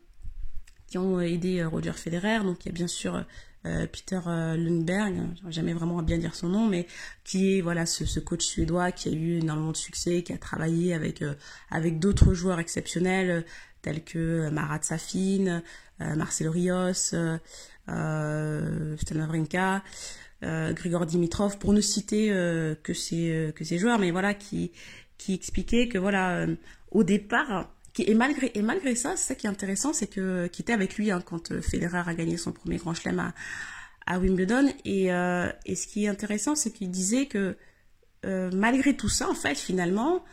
qui 0.87 0.97
ont 0.97 1.19
aidé 1.19 1.63
Roger 1.65 1.93
Federer, 1.93 2.39
donc 2.43 2.65
il 2.65 2.69
y 2.69 2.71
a 2.71 2.73
bien 2.73 2.87
sûr 2.87 3.25
euh, 3.67 3.87
Peter 3.87 4.19
euh, 4.27 4.55
Lundberg, 4.55 5.15
jamais 5.49 5.73
vraiment 5.73 5.99
à 5.99 6.01
bien 6.01 6.17
dire 6.17 6.35
son 6.35 6.49
nom, 6.49 6.67
mais 6.67 6.87
qui 7.23 7.57
est 7.57 7.61
voilà 7.61 7.85
ce, 7.85 8.19
coach 8.19 8.45
suédois 8.45 8.91
qui 8.91 9.09
a 9.09 9.11
eu 9.11 9.39
énormément 9.39 9.71
de 9.71 9.77
succès, 9.77 10.23
qui 10.23 10.31
a 10.31 10.37
travaillé 10.37 10.93
avec 10.93 11.21
euh, 11.21 11.33
avec 11.71 11.99
d'autres 11.99 12.33
joueurs 12.33 12.59
exceptionnels 12.59 13.45
tels 13.81 14.03
que 14.03 14.49
Marat 14.49 14.81
Safin, 14.81 15.61
Marcelo 15.99 16.51
Rios, 16.51 16.93
Stan 16.93 17.39
Wawrinka, 17.87 19.83
Grigor 20.41 21.05
Dimitrov, 21.05 21.57
pour 21.57 21.73
ne 21.73 21.81
citer 21.81 22.29
que 22.83 22.93
ces 22.93 23.53
que 23.55 23.63
ces 23.63 23.77
joueurs, 23.77 23.99
mais 23.99 24.11
voilà 24.11 24.33
qui 24.33 24.71
qui 25.17 25.33
expliquait 25.33 25.87
que 25.87 25.97
voilà 25.97 26.45
au 26.91 27.03
départ 27.03 27.69
et 27.99 28.13
malgré 28.13 28.51
et 28.53 28.61
malgré 28.61 28.95
ça, 28.95 29.15
c'est 29.15 29.29
ça 29.29 29.35
qui 29.35 29.47
est 29.47 29.49
intéressant, 29.49 29.93
c'est 29.93 30.07
que 30.07 30.47
qui 30.47 30.61
était 30.61 30.73
avec 30.73 30.97
lui 30.97 31.11
hein, 31.11 31.21
quand 31.21 31.51
euh, 31.51 31.61
Federer 31.61 32.03
a 32.05 32.13
gagné 32.13 32.37
son 32.37 32.51
premier 32.51 32.77
Grand 32.77 32.93
Chelem 32.93 33.33
à, 34.05 34.19
Wimbledon. 34.19 34.71
Et, 34.85 35.11
euh, 35.11 35.49
et 35.65 35.75
ce 35.75 35.87
qui 35.87 36.05
est 36.05 36.07
intéressant, 36.07 36.55
c'est 36.55 36.71
qu'il 36.71 36.91
disait 36.91 37.25
que 37.25 37.57
euh, 38.25 38.49
malgré 38.53 38.95
tout 38.95 39.09
ça, 39.09 39.29
en 39.29 39.33
fait, 39.33 39.57
finalement, 39.57 40.23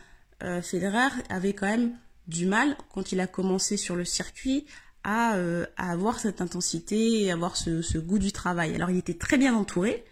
euh, 0.43 0.61
Federer 0.61 1.09
avait 1.29 1.53
quand 1.53 1.67
même 1.67 1.97
du 2.27 2.45
mal 2.45 2.75
quand 2.93 3.11
il 3.11 3.19
a 3.19 3.27
commencé 3.27 3.77
sur 3.77 3.95
le 3.95 4.05
circuit 4.05 4.65
à, 5.03 5.35
euh, 5.35 5.65
à 5.77 5.91
avoir 5.91 6.19
cette 6.19 6.41
intensité 6.41 7.23
et 7.23 7.31
avoir 7.31 7.57
ce, 7.57 7.81
ce, 7.81 7.97
goût 7.97 8.19
du 8.19 8.31
travail. 8.31 8.73
Alors 8.73 8.89
il 8.89 8.97
était 8.97 9.13
très 9.13 9.37
bien 9.37 9.53
entouré 9.53 10.03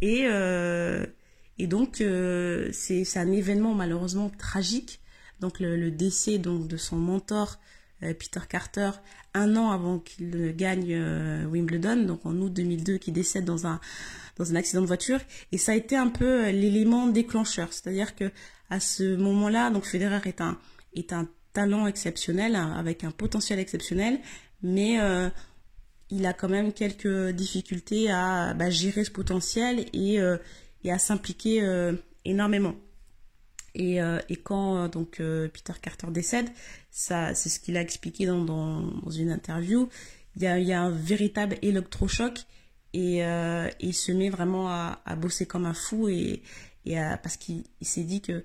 et 0.00 0.22
euh, 0.24 1.04
et 1.58 1.66
donc 1.66 2.02
c'est 2.72 3.16
un 3.16 3.32
événement 3.32 3.74
malheureusement 3.74 4.30
tragique. 4.30 5.00
Donc 5.40 5.58
le, 5.58 5.90
décès 5.90 6.38
donc 6.38 6.68
de 6.68 6.76
son 6.76 6.96
mentor 6.96 7.58
euh, 8.02 8.14
Peter 8.14 8.40
Carter 8.48 8.90
un 9.34 9.56
an 9.56 9.70
avant 9.70 9.98
qu'il 9.98 10.54
gagne 10.56 10.92
euh, 10.92 11.44
Wimbledon, 11.46 12.04
donc 12.04 12.26
en 12.26 12.36
août 12.36 12.52
2002, 12.52 12.98
qui 12.98 13.12
décède 13.12 13.44
dans 13.44 13.66
un 13.66 13.80
dans 14.36 14.50
un 14.50 14.56
accident 14.56 14.80
de 14.80 14.86
voiture, 14.86 15.20
et 15.52 15.58
ça 15.58 15.72
a 15.72 15.74
été 15.74 15.94
un 15.96 16.08
peu 16.08 16.46
euh, 16.46 16.52
l'élément 16.52 17.06
déclencheur, 17.06 17.72
c'est-à-dire 17.72 18.14
que 18.14 18.30
à 18.70 18.80
ce 18.80 19.16
moment-là, 19.16 19.70
donc 19.70 19.84
Federer 19.84 20.20
est 20.26 20.40
un 20.40 20.58
est 20.94 21.12
un 21.12 21.28
talent 21.52 21.86
exceptionnel 21.86 22.56
hein, 22.56 22.72
avec 22.76 23.04
un 23.04 23.10
potentiel 23.10 23.58
exceptionnel, 23.58 24.20
mais 24.62 24.98
il 26.10 26.26
a 26.26 26.32
quand 26.32 26.48
même 26.48 26.72
quelques 26.72 27.30
difficultés 27.30 28.10
à 28.10 28.54
bah, 28.54 28.70
gérer 28.70 29.04
ce 29.04 29.10
potentiel 29.10 29.86
et, 29.92 30.18
et 30.84 30.92
à 30.92 30.98
s'impliquer 30.98 31.62
énormément. 32.24 32.74
Et, 33.74 34.02
euh, 34.02 34.18
et 34.28 34.36
quand 34.36 34.76
euh, 34.76 34.88
donc 34.88 35.20
euh, 35.20 35.48
Peter 35.48 35.72
Carter 35.80 36.08
décède, 36.10 36.48
ça, 36.90 37.34
c'est 37.34 37.48
ce 37.48 37.58
qu'il 37.58 37.76
a 37.76 37.80
expliqué 37.80 38.26
dans, 38.26 38.44
dans, 38.44 39.10
une 39.10 39.30
interview. 39.30 39.88
Il 40.36 40.42
y 40.42 40.72
a, 40.72 40.82
un 40.82 40.90
véritable 40.90 41.56
électrochoc 41.62 42.40
et 42.92 43.24
euh, 43.24 43.68
il 43.80 43.94
se 43.94 44.12
met 44.12 44.30
vraiment 44.30 44.68
à, 44.68 45.16
bosser 45.16 45.46
comme 45.46 45.66
un 45.66 45.74
fou 45.74 46.08
et, 46.08 46.42
et 46.86 46.96
parce 47.22 47.36
qu'il 47.36 47.64
s'est 47.80 48.04
dit 48.04 48.20
que 48.20 48.44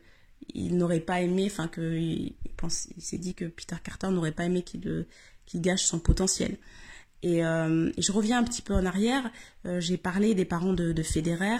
il 0.53 0.77
n'aurait 0.77 0.99
pas 1.01 1.21
aimé, 1.21 1.47
enfin 1.49 1.67
que 1.67 1.97
il, 1.97 2.35
pense, 2.55 2.87
il 2.95 3.03
s'est 3.03 3.17
dit 3.17 3.33
que 3.35 3.45
Peter 3.45 3.75
Carter 3.83 4.09
n'aurait 4.09 4.31
pas 4.31 4.45
aimé 4.45 4.63
qu'il 4.63 5.05
qu'il 5.45 5.61
gâche 5.61 5.83
son 5.83 5.99
potentiel. 5.99 6.57
Et, 7.23 7.43
euh, 7.43 7.91
et, 7.97 8.01
je 8.01 8.11
reviens 8.11 8.39
un 8.39 8.43
petit 8.43 8.61
peu 8.61 8.73
en 8.73 8.85
arrière. 8.85 9.31
Euh, 9.65 9.79
j'ai 9.79 9.97
parlé 9.97 10.35
des 10.35 10.45
parents 10.45 10.73
de, 10.73 10.91
de 10.91 11.03
Federer 11.03 11.57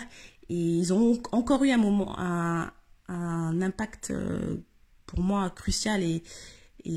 et 0.50 0.56
ils 0.56 0.94
ont 0.94 1.22
encore 1.32 1.64
eu 1.64 1.72
un 1.72 1.78
moment, 1.78 2.18
un, 2.18 2.72
impact 3.10 4.12
euh, 4.12 4.58
pour 5.06 5.20
moi 5.20 5.50
crucial 5.50 6.04
et, 6.04 6.24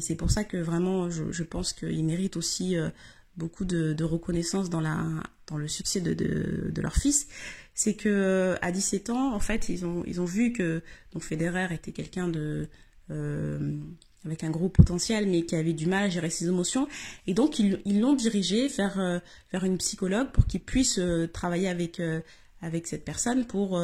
c'est 0.01 0.15
pour 0.15 0.31
ça 0.31 0.45
que 0.45 0.57
vraiment 0.57 1.11
je, 1.11 1.43
pense 1.43 1.73
qu'ils 1.73 2.05
méritent 2.05 2.37
aussi 2.37 2.77
euh, 2.77 2.91
beaucoup 3.37 3.65
de, 3.65 4.05
reconnaissance 4.05 4.71
dans, 4.71 4.81
le 4.81 5.67
succès 5.67 6.01
de, 6.01 6.81
leur 6.81 6.95
fils, 6.95 7.27
c'est 7.75 7.95
que 7.95 8.09
euh, 8.09 8.57
à 8.63 8.71
17 8.71 9.11
ans, 9.11 9.35
en 9.35 9.41
fait, 9.41 9.69
ils 9.69 9.85
ont, 9.85 10.25
vu 10.25 10.53
que 10.53 10.81
donc 11.13 11.25
Federer 11.25 11.75
était 11.75 11.91
quelqu'un 11.91 12.29
de 12.29 12.69
avec 14.25 14.45
un 14.45 14.51
gros 14.51 14.69
potentiel, 14.69 15.27
mais 15.27 15.43
qui 15.43 15.57
avait 15.57 15.73
du 15.73 15.87
mal 15.87 16.05
à 16.05 16.09
gérer 16.09 16.31
ses 16.31 16.47
émotions, 16.47 16.87
et 17.27 17.35
donc 17.35 17.59
ils 17.59 18.01
l'ont 18.01 18.15
dirigé 18.15 18.69
vers 18.69 19.65
une 19.65 19.79
psychologue 19.79 20.31
pour 20.31 20.47
qu'il 20.47 20.61
puisse 20.61 21.01
travailler 21.33 21.67
avec 21.69 22.01
avec 22.63 22.87
cette 22.87 23.05
personne 23.05 23.47
pour 23.47 23.79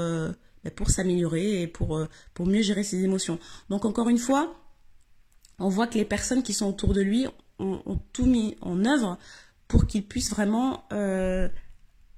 pour 0.70 0.90
s'améliorer 0.90 1.62
et 1.62 1.66
pour, 1.66 1.96
euh, 1.96 2.08
pour 2.34 2.46
mieux 2.46 2.62
gérer 2.62 2.82
ses 2.82 3.02
émotions. 3.04 3.38
Donc 3.70 3.84
encore 3.84 4.08
une 4.08 4.18
fois, 4.18 4.56
on 5.58 5.68
voit 5.68 5.86
que 5.86 5.98
les 5.98 6.04
personnes 6.04 6.42
qui 6.42 6.52
sont 6.52 6.66
autour 6.66 6.92
de 6.92 7.00
lui 7.00 7.26
ont, 7.58 7.98
tout 8.12 8.26
mis 8.26 8.56
en 8.60 8.84
œuvre 8.84 9.18
pour 9.68 9.86
qu'il 9.86 10.06
puisse 10.06 10.30
vraiment 10.30 10.84
euh, 10.92 11.48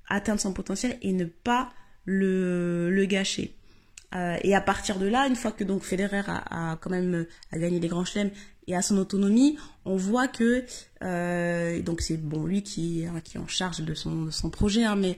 atteindre 0.09 0.41
son 0.41 0.53
potentiel 0.53 0.99
et 1.03 1.13
ne 1.13 1.25
pas 1.25 1.71
le, 2.05 2.91
le 2.91 3.05
gâcher. 3.05 3.55
Euh, 4.15 4.37
et 4.43 4.55
à 4.55 4.61
partir 4.61 4.99
de 4.99 5.07
là, 5.07 5.27
une 5.27 5.37
fois 5.37 5.53
que 5.53 5.65
donc 5.65 5.83
Federer 5.83 6.23
a, 6.27 6.73
a 6.73 6.77
quand 6.77 6.91
même 6.91 7.27
a 7.53 7.59
gagné 7.59 7.79
des 7.79 7.89
grands 7.89 8.07
chelems 8.07 8.31
et 8.67 8.75
a 8.75 8.83
son 8.83 8.99
autonomie, 8.99 9.59
on 9.85 9.97
voit 9.97 10.29
que 10.29 10.65
euh, 11.03 11.81
donc 11.83 12.01
c'est 12.01 12.17
bon 12.17 12.45
lui 12.45 12.63
qui, 12.63 13.07
qui 13.25 13.37
est 13.37 13.41
en 13.41 13.47
charge 13.47 13.81
de 13.81 13.95
son, 13.95 14.25
de 14.25 14.31
son 14.31 14.51
projet, 14.51 14.85
hein, 14.85 14.97
mais 14.97 15.17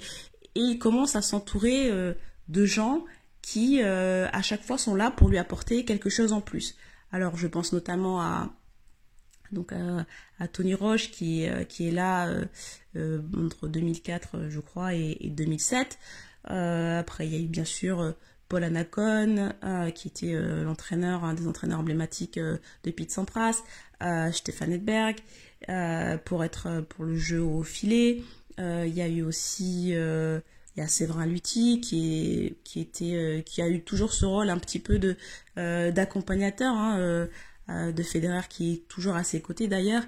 et 0.54 0.60
il 0.60 0.78
commence 0.78 1.16
à 1.16 1.22
s'entourer 1.22 1.90
euh, 1.90 2.14
de 2.48 2.64
gens 2.64 3.04
qui 3.42 3.82
euh, 3.82 4.28
à 4.32 4.42
chaque 4.42 4.62
fois 4.62 4.78
sont 4.78 4.94
là 4.94 5.10
pour 5.10 5.28
lui 5.28 5.38
apporter 5.38 5.84
quelque 5.84 6.10
chose 6.10 6.32
en 6.32 6.40
plus. 6.40 6.76
Alors 7.12 7.36
je 7.36 7.46
pense 7.46 7.72
notamment 7.72 8.20
à 8.20 8.50
donc 9.52 9.72
à, 9.72 10.06
à 10.38 10.48
Tony 10.48 10.74
Roche 10.74 11.10
qui 11.10 11.48
euh, 11.48 11.64
qui 11.64 11.88
est 11.88 11.92
là 11.92 12.28
euh, 12.28 12.44
euh 12.96 13.20
entre 13.36 13.68
2004 13.68 14.48
je 14.48 14.60
crois 14.60 14.94
et, 14.94 15.16
et 15.20 15.30
2007. 15.30 15.98
après 16.44 17.26
il 17.26 17.32
y 17.32 17.36
a 17.36 17.40
eu 17.40 17.48
bien 17.48 17.64
sûr 17.64 18.14
Paul 18.48 18.64
Anacon 18.64 19.52
qui 19.94 20.08
était 20.08 20.32
l'entraîneur 20.62 21.24
un 21.24 21.34
des 21.34 21.46
entraîneurs 21.46 21.78
emblématiques 21.78 22.38
de 22.38 22.90
Pete 22.90 23.12
Sampras, 23.12 23.62
Stéphane 24.32 24.72
Edberg 24.72 25.16
pour 26.24 26.42
être 26.44 26.80
pour 26.88 27.04
le 27.04 27.16
jeu 27.16 27.42
au 27.42 27.62
filet. 27.62 28.22
Il 28.60 28.94
y 28.94 29.00
a 29.00 29.08
eu 29.08 29.22
aussi 29.22 29.94
il 30.76 30.80
y 30.80 30.82
a 30.82 30.88
Séverin 30.88 31.26
Lutti 31.26 31.80
euh, 33.02 33.40
qui 33.42 33.62
a 33.62 33.68
eu 33.68 33.82
toujours 33.82 34.12
ce 34.12 34.24
rôle 34.24 34.50
un 34.50 34.58
petit 34.58 34.78
peu 34.78 35.00
euh, 35.58 35.90
d'accompagnateur 35.90 36.72
hein, 36.72 36.98
euh, 36.98 37.92
de 37.92 38.02
Federer 38.02 38.42
qui 38.48 38.72
est 38.72 38.88
toujours 38.88 39.16
à 39.16 39.24
ses 39.24 39.40
côtés 39.40 39.68
d'ailleurs. 39.68 40.04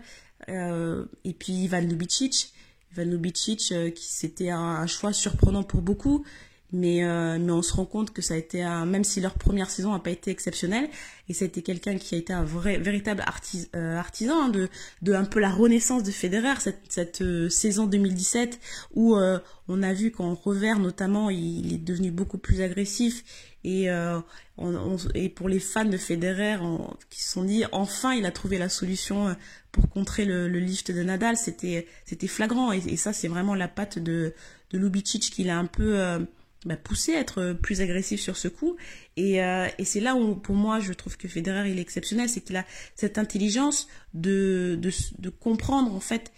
Et 0.48 1.32
puis 1.38 1.52
Ivan 1.52 1.80
Lubicic. 1.80 2.52
Ivan 2.92 3.04
Lubicic 3.04 3.72
qui 3.94 4.04
c'était 4.04 4.50
un, 4.50 4.86
choix 4.86 5.12
surprenant 5.12 5.62
pour 5.62 5.82
beaucoup 5.82 6.24
mais 6.72 7.04
euh, 7.04 7.38
mais 7.38 7.52
on 7.52 7.62
se 7.62 7.74
rend 7.74 7.84
compte 7.84 8.12
que 8.12 8.22
ça 8.22 8.34
a 8.34 8.36
été 8.36 8.62
un 8.62 8.86
même 8.86 9.04
si 9.04 9.20
leur 9.20 9.34
première 9.34 9.70
saison 9.70 9.92
n'a 9.92 9.98
pas 9.98 10.10
été 10.10 10.30
exceptionnelle 10.30 10.88
et 11.28 11.34
ça 11.34 11.44
a 11.44 11.48
été 11.48 11.62
quelqu'un 11.62 11.98
qui 11.98 12.14
a 12.14 12.18
été 12.18 12.32
un 12.32 12.44
vrai 12.44 12.78
véritable 12.78 13.22
artis, 13.26 13.68
euh, 13.76 13.96
artisan 13.96 14.44
hein, 14.44 14.48
de 14.48 14.68
de 15.02 15.12
un 15.12 15.24
peu 15.24 15.38
la 15.38 15.50
renaissance 15.50 16.02
de 16.02 16.10
Federer 16.10 16.60
cette 16.60 16.80
cette 16.88 17.20
euh, 17.20 17.48
saison 17.50 17.86
2017 17.86 18.58
où 18.94 19.16
euh, 19.16 19.38
on 19.68 19.82
a 19.82 19.92
vu 19.92 20.10
qu'en 20.10 20.34
revers 20.34 20.78
notamment 20.78 21.28
il, 21.30 21.74
est 21.74 21.78
devenu 21.78 22.10
beaucoup 22.10 22.38
plus 22.38 22.62
agressif 22.62 23.22
et 23.64 23.90
euh, 23.90 24.18
on, 24.56 24.74
on, 24.74 24.96
et 25.14 25.28
pour 25.28 25.48
les 25.48 25.60
fans 25.60 25.84
de 25.84 25.98
Federer 25.98 26.56
on, 26.56 26.96
qui 27.10 27.22
se 27.22 27.32
sont 27.32 27.44
dit 27.44 27.64
enfin 27.72 28.14
il 28.14 28.24
a 28.24 28.30
trouvé 28.30 28.56
la 28.56 28.70
solution 28.70 29.36
pour 29.72 29.90
contrer 29.90 30.24
le, 30.24 30.48
le 30.48 30.58
lift 30.58 30.90
de 30.90 31.02
Nadal 31.02 31.36
c'était 31.36 31.86
c'était 32.06 32.28
flagrant 32.28 32.72
et, 32.72 32.82
et 32.86 32.96
ça 32.96 33.12
c'est 33.12 33.28
vraiment 33.28 33.54
la 33.54 33.68
patte 33.68 33.98
de 33.98 34.32
de 34.70 34.78
Lubicic 34.78 35.30
qu'il 35.30 35.50
a 35.50 35.58
un 35.58 35.66
peu 35.66 36.26
bah, 36.64 36.76
poussé 36.76 37.14
à 37.14 37.20
être 37.20 37.54
plus 37.54 37.80
agressif 37.80 38.20
sur 38.20 38.36
ce 38.36 38.48
coup. 38.48 38.76
Et, 39.16 39.36
et 39.36 39.84
c'est 39.84 40.00
là 40.00 40.14
où, 40.14 40.34
pour 40.34 40.54
moi, 40.54 40.80
je 40.80 40.92
trouve 40.92 41.16
que 41.16 41.28
Federer, 41.28 41.70
il 41.70 41.78
est 41.78 41.82
exceptionnel, 41.82 42.28
c'est 42.28 42.40
qu'il 42.40 42.56
a 42.56 42.64
cette 42.94 43.18
intelligence 43.18 43.88
de, 44.14 44.78
de, 44.80 45.28
comprendre, 45.28 45.94
en 45.94 46.00
fait, 46.00 46.32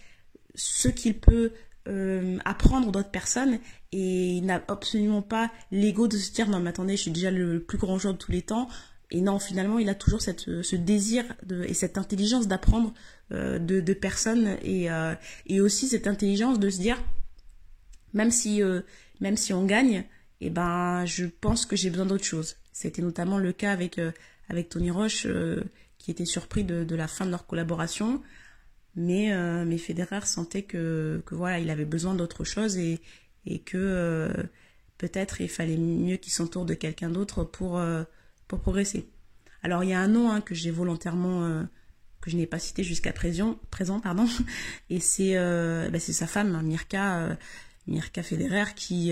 ce 0.55 0.87
qu'il 0.87 1.19
peut 1.19 1.51
euh, 1.87 2.37
apprendre 2.45 2.91
d'autres 2.91 3.11
personnes. 3.11 3.59
Et 3.91 4.37
il 4.37 4.45
n'a 4.45 4.63
absolument 4.67 5.21
pas 5.21 5.51
l'ego 5.71 6.07
de 6.07 6.17
se 6.17 6.31
dire 6.31 6.49
non 6.49 6.59
mais 6.59 6.71
attendez 6.71 6.97
je 6.97 7.03
suis 7.03 7.11
déjà 7.11 7.31
le 7.31 7.61
plus 7.61 7.77
grand 7.77 7.97
joueur 7.99 8.13
de 8.13 8.19
tous 8.19 8.31
les 8.31 8.41
temps. 8.41 8.67
Et 9.11 9.21
non 9.21 9.37
finalement 9.39 9.77
il 9.77 9.87
a 9.89 9.95
toujours 9.95 10.21
cette, 10.21 10.61
ce 10.63 10.75
désir 10.75 11.23
de, 11.45 11.63
et 11.63 11.73
cette 11.73 11.97
intelligence 11.97 12.47
d'apprendre 12.47 12.93
euh, 13.31 13.59
de, 13.59 13.79
de, 13.79 13.93
personnes. 13.93 14.57
Et, 14.63 14.89
euh, 14.89 15.13
et 15.45 15.61
aussi 15.61 15.87
cette 15.87 16.07
intelligence 16.07 16.59
de 16.59 16.69
se 16.69 16.79
dire 16.79 17.01
même 18.13 18.31
si 18.31 18.63
euh, 18.63 18.81
même 19.19 19.37
si 19.37 19.53
on 19.53 19.65
gagne 19.65 20.05
eh 20.41 20.49
ben 20.49 21.05
je 21.05 21.25
pense 21.25 21.65
que 21.65 21.75
j'ai 21.75 21.89
besoin 21.89 22.05
d'autre 22.05 22.25
chose. 22.25 22.55
C'était 22.71 23.01
notamment 23.01 23.37
le 23.37 23.53
cas 23.53 23.71
avec 23.71 23.99
avec 24.49 24.69
Tony 24.69 24.91
Roche 24.91 25.27
qui 25.97 26.11
était 26.11 26.25
surpris 26.25 26.63
de, 26.63 26.83
de 26.83 26.95
la 26.95 27.07
fin 27.07 27.25
de 27.25 27.31
leur 27.31 27.47
collaboration. 27.47 28.21
Mais, 28.95 29.33
euh, 29.33 29.65
mais 29.65 29.77
Federer 29.77 30.25
sentait 30.25 30.61
que, 30.61 31.21
que 31.25 31.35
voilà, 31.35 31.59
il 31.59 31.69
avait 31.69 31.85
besoin 31.85 32.13
d'autre 32.13 32.43
chose 32.43 32.77
et, 32.77 33.01
et 33.45 33.59
que 33.59 33.77
euh, 33.77 34.31
peut-être 34.97 35.41
il 35.41 35.49
fallait 35.49 35.77
mieux 35.77 36.17
qu'il 36.17 36.31
s'entoure 36.31 36.65
de 36.65 36.75
quelqu'un 36.75 37.09
d'autre 37.09 37.43
pour, 37.43 37.77
euh, 37.77 38.03
pour 38.47 38.59
progresser. 38.61 39.09
Alors 39.63 39.83
il 39.83 39.89
y 39.89 39.93
a 39.93 39.99
un 39.99 40.07
nom 40.07 40.31
hein, 40.31 40.41
que 40.41 40.55
j'ai 40.55 40.71
volontairement, 40.71 41.43
euh, 41.43 41.63
que 42.21 42.29
je 42.29 42.37
n'ai 42.37 42.45
pas 42.45 42.59
cité 42.59 42.83
jusqu'à 42.83 43.11
présent, 43.11 43.59
présent, 43.69 43.99
pardon, 43.99 44.27
et 44.89 44.99
c'est 44.99 45.35
bah, 45.35 45.99
c'est 45.99 46.13
sa 46.13 46.27
femme, 46.27 46.61
Mirka, 46.61 47.37
Mirka 47.87 48.23
Federer, 48.23 48.75
qui, 48.75 49.11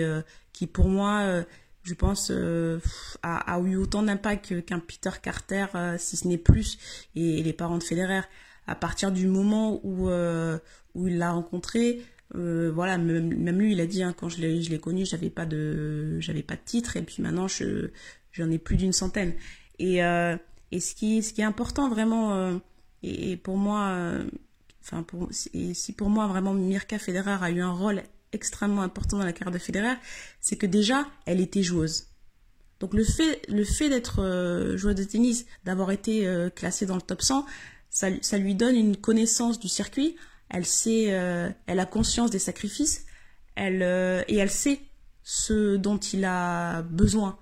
qui 0.54 0.68
pour 0.68 0.88
moi 0.88 1.44
je 1.84 1.94
pense, 1.94 2.32
euh, 2.32 2.80
a, 3.22 3.56
a, 3.56 3.60
eu 3.60 3.76
autant 3.76 4.04
d'impact 4.04 4.66
qu'un 4.66 4.80
Peter 4.80 5.12
Carter, 5.22 5.66
euh, 5.76 5.98
si 6.00 6.16
ce 6.18 6.28
n'est 6.28 6.38
plus, 6.38 6.78
et, 7.16 7.44
les 7.44 7.54
parents 7.54 7.78
de 7.78 7.84
Federer 7.84 8.22
à 8.66 8.76
partir 8.76 9.12
du 9.12 9.28
moment 9.28 9.82
où, 9.84 10.10
euh, 10.10 10.58
où 10.96 11.08
il 11.08 11.18
l'a 11.18 11.32
rencontré, 11.32 12.02
euh, 12.36 12.72
voilà, 12.74 12.98
même, 12.98 13.60
lui, 13.60 13.74
il 13.74 13.82
a 13.82 13.86
dit, 13.86 14.02
hein, 14.02 14.16
quand 14.18 14.30
je 14.30 14.40
l'ai 14.40 14.80
connu, 14.80 15.06
j'avais 15.06 15.30
pas 15.30 15.46
de, 15.46 16.20
j'avais 16.22 16.44
pas 16.44 16.56
de 16.56 16.62
titre, 16.64 16.96
et 16.96 17.02
puis 17.02 17.22
maintenant, 17.22 17.50
je, 17.50 17.90
j'en 18.32 18.50
ai 18.50 18.58
plus 18.58 18.78
d'une 18.78 18.94
centaine. 18.94 19.34
Et, 19.80 20.04
euh, 20.04 20.38
et 20.72 20.80
ce 20.80 20.96
qui, 20.96 21.22
ce 21.22 21.34
qui 21.34 21.42
est 21.42 21.46
important 21.46 21.90
vraiment, 21.90 22.34
euh, 22.36 22.58
et, 23.04 23.36
pour 23.36 23.58
moi, 23.58 23.90
euh, 23.90 24.26
enfin 24.82 25.06
si 25.32 25.94
pour 25.94 26.10
moi 26.10 26.28
vraiment 26.28 26.54
Mirka 26.54 26.98
Federer 27.00 27.38
a 27.42 27.52
eu 27.52 27.62
un 27.62 27.72
rôle 27.72 28.04
extrêmement 28.34 28.82
important 28.82 29.18
dans 29.18 29.26
la 29.26 29.34
carrière 29.34 29.54
de 29.54 29.60
Federer, 29.60 29.96
c'est 30.42 30.56
que 30.56 30.66
déjà, 30.66 31.08
elle 31.26 31.40
était 31.40 31.64
joueuse. 31.64 32.08
Donc 32.84 32.94
le 32.94 33.06
fait, 33.06 33.42
le 33.48 33.64
fait 33.64 33.88
d'être 33.88 34.22
euh, 34.22 34.76
joueuse 34.76 34.96
de 34.96 35.06
tennis, 35.06 35.46
d'avoir 35.64 35.92
été 35.92 36.28
euh, 36.28 36.50
classée 36.50 36.86
dans 36.86 36.96
le 36.96 37.02
top 37.02 37.22
100, 37.22 37.46
ça, 37.90 38.08
ça, 38.22 38.38
lui 38.38 38.56
donne 38.56 38.76
une 38.76 38.98
connaissance 38.98 39.58
du 39.58 39.70
circuit. 39.70 40.18
Elle 40.50 40.66
sait, 40.66 41.14
euh, 41.14 41.50
elle 41.66 41.80
a 41.80 41.86
conscience 41.86 42.30
des 42.30 42.40
sacrifices, 42.40 43.06
elle 43.56 43.84
et 44.28 44.36
elle 44.36 44.50
sait 44.50 44.82
ce 45.24 45.78
dont 45.78 45.98
il 45.98 46.26
a 46.26 46.82
besoin. 46.82 47.38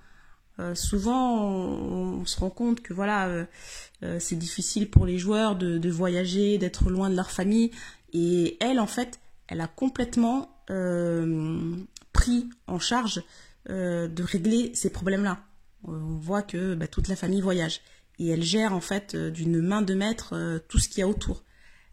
Souvent, 0.75 1.43
on, 1.43 2.19
on, 2.21 2.25
se 2.25 2.39
rend 2.39 2.51
compte 2.51 2.82
que 2.82 2.93
voilà, 2.93 3.47
c'est 4.19 4.36
difficile 4.36 4.91
pour 4.91 5.08
les 5.08 5.17
joueurs 5.17 5.56
de, 5.56 5.80
de 5.80 5.89
voyager, 5.89 6.60
d'être 6.60 6.91
loin 6.91 7.10
de 7.10 7.15
leur 7.15 7.32
famille. 7.32 7.71
Et 8.13 8.58
elle, 8.60 8.80
en 8.80 8.86
fait, 8.86 9.19
elle 9.47 9.62
a 9.62 9.67
complètement 9.67 10.51
pris 10.67 12.50
en 12.67 12.80
charge 12.80 13.24
de 13.67 14.24
régler 14.24 14.71
ces 14.74 14.89
problèmes-là. 14.89 15.43
On 15.84 16.17
voit 16.17 16.43
que 16.43 16.76
bah, 16.76 16.88
toute 16.88 17.08
la 17.08 17.15
famille 17.15 17.41
voyage 17.41 17.82
et 18.21 18.30
elle 18.30 18.43
gère 18.43 18.74
en 18.74 18.82
fait 18.82 19.15
euh, 19.15 19.32
d'une 19.32 19.62
main 19.62 19.82
de 19.82 19.93
maître 19.93 20.34
euh, 20.34 20.60
tout 20.67 20.80
ce 20.80 20.88
qu'il 20.88 21.00
y 21.00 21.04
a 21.04 21.08
autour. 21.08 21.43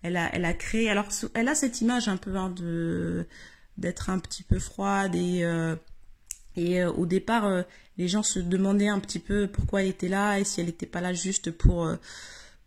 Elle 0.03 0.17
a, 0.17 0.33
elle 0.35 0.45
a 0.45 0.53
créé, 0.53 0.91
alors 0.91 1.09
elle 1.35 1.49
a 1.49 1.55
cette 1.55 1.81
image 1.81 2.07
un 2.07 2.17
peu 2.17 2.37
hein, 2.37 2.51
de 2.51 3.27
d'être 3.79 4.11
un 4.11 4.19
petit 4.19 4.43
peu 4.43 4.59
froide 4.59 5.15
et 5.15 5.45
euh, 5.45 5.75
et 6.57 6.85
au 6.85 7.07
départ 7.07 7.65
les 7.99 8.09
gens 8.09 8.25
se 8.25 8.41
demandaient 8.41 8.89
un 8.89 8.99
petit 8.99 9.21
peu 9.21 9.47
pourquoi 9.47 9.83
elle 9.83 9.89
était 9.89 10.09
là 10.09 10.41
et 10.41 10.45
si 10.45 10.61
elle 10.61 10.67
n'était 10.67 10.87
pas 10.87 11.01
là 11.01 11.13
juste 11.13 11.53
pour 11.53 11.89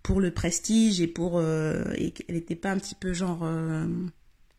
pour 0.01 0.21
le 0.21 0.31
prestige 0.31 1.01
et 1.01 1.07
pour 1.07 1.41
et 1.41 2.11
qu'elle 2.11 2.35
n'était 2.35 2.55
pas 2.55 2.71
un 2.71 2.77
petit 2.77 2.95
peu 2.95 3.11
genre 3.11 3.43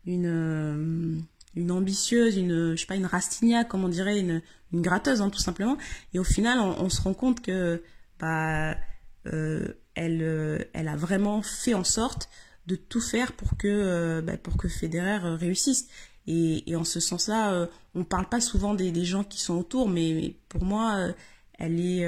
une 0.05 1.23
une 1.55 1.71
ambitieuse, 1.71 2.37
une 2.37 2.71
je 2.75 2.81
sais 2.81 2.87
pas 2.87 2.95
une 2.95 3.05
rastignac 3.05 3.67
comme 3.67 3.83
on 3.83 3.89
dirait 3.89 4.19
une 4.19 4.41
une 4.71 4.81
gratteuse 4.81 5.21
hein, 5.21 5.29
tout 5.29 5.39
simplement 5.39 5.77
et 6.13 6.19
au 6.19 6.23
final 6.23 6.59
on, 6.59 6.85
on 6.85 6.89
se 6.89 7.01
rend 7.01 7.13
compte 7.13 7.41
que 7.41 7.83
bah 8.19 8.75
euh, 9.27 9.67
elle, 9.95 10.21
euh, 10.21 10.59
elle 10.73 10.87
a 10.87 10.95
vraiment 10.95 11.41
fait 11.41 11.73
en 11.73 11.83
sorte 11.83 12.29
de 12.67 12.75
tout 12.75 13.01
faire 13.01 13.33
pour 13.33 13.57
que, 13.57 13.67
euh, 13.67 14.21
bah, 14.21 14.37
pour 14.37 14.57
que 14.57 14.67
Federer 14.67 15.35
réussisse. 15.35 15.87
Et, 16.27 16.69
et 16.69 16.75
en 16.75 16.83
ce 16.85 16.99
sens-là, 16.99 17.67
on 17.95 18.05
parle 18.05 18.29
pas 18.29 18.39
souvent 18.39 18.73
des, 18.73 18.91
des, 18.91 19.03
gens 19.03 19.25
qui 19.25 19.41
sont 19.41 19.55
autour, 19.55 19.89
mais, 19.89 20.13
mais 20.13 20.35
pour 20.47 20.63
moi, 20.63 21.09
elle 21.59 21.81
est, 21.81 21.99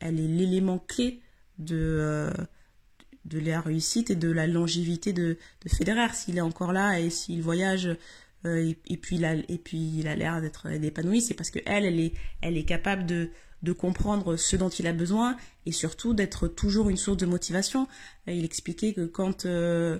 elle 0.00 0.20
est 0.20 0.28
l'élément 0.28 0.78
clé 0.78 1.22
de, 1.58 2.30
de 3.24 3.38
la 3.38 3.62
réussite 3.62 4.10
et 4.10 4.16
de 4.16 4.30
la 4.30 4.46
longévité 4.46 5.14
de, 5.14 5.38
de 5.64 5.68
Federer. 5.70 6.12
S'il 6.12 6.36
est 6.36 6.42
encore 6.42 6.74
là 6.74 7.00
et 7.00 7.08
s'il 7.08 7.40
voyage 7.40 7.88
et, 8.44 8.76
et, 8.86 8.96
puis 8.96 9.16
il 9.16 9.24
a, 9.24 9.34
et 9.34 9.58
puis 9.58 9.98
il 9.98 10.08
a 10.08 10.16
l'air 10.16 10.40
d'être 10.40 10.70
épanoui, 10.70 11.20
c'est 11.20 11.34
parce 11.34 11.50
que 11.50 11.60
elle, 11.66 11.84
elle 11.84 12.00
est, 12.00 12.12
elle 12.40 12.56
est 12.56 12.64
capable 12.64 13.06
de, 13.06 13.30
comprendre 13.78 14.36
ce 14.36 14.56
dont 14.56 14.68
il 14.68 14.86
a 14.86 14.92
besoin 14.92 15.38
et 15.64 15.72
surtout 15.72 16.12
d'être 16.12 16.48
toujours 16.48 16.90
une 16.90 16.98
source 16.98 17.16
de 17.16 17.24
motivation. 17.24 17.88
Il 18.26 18.44
expliquait 18.44 18.92
que 18.92 19.06
quand 19.06 19.46
euh, 19.46 19.98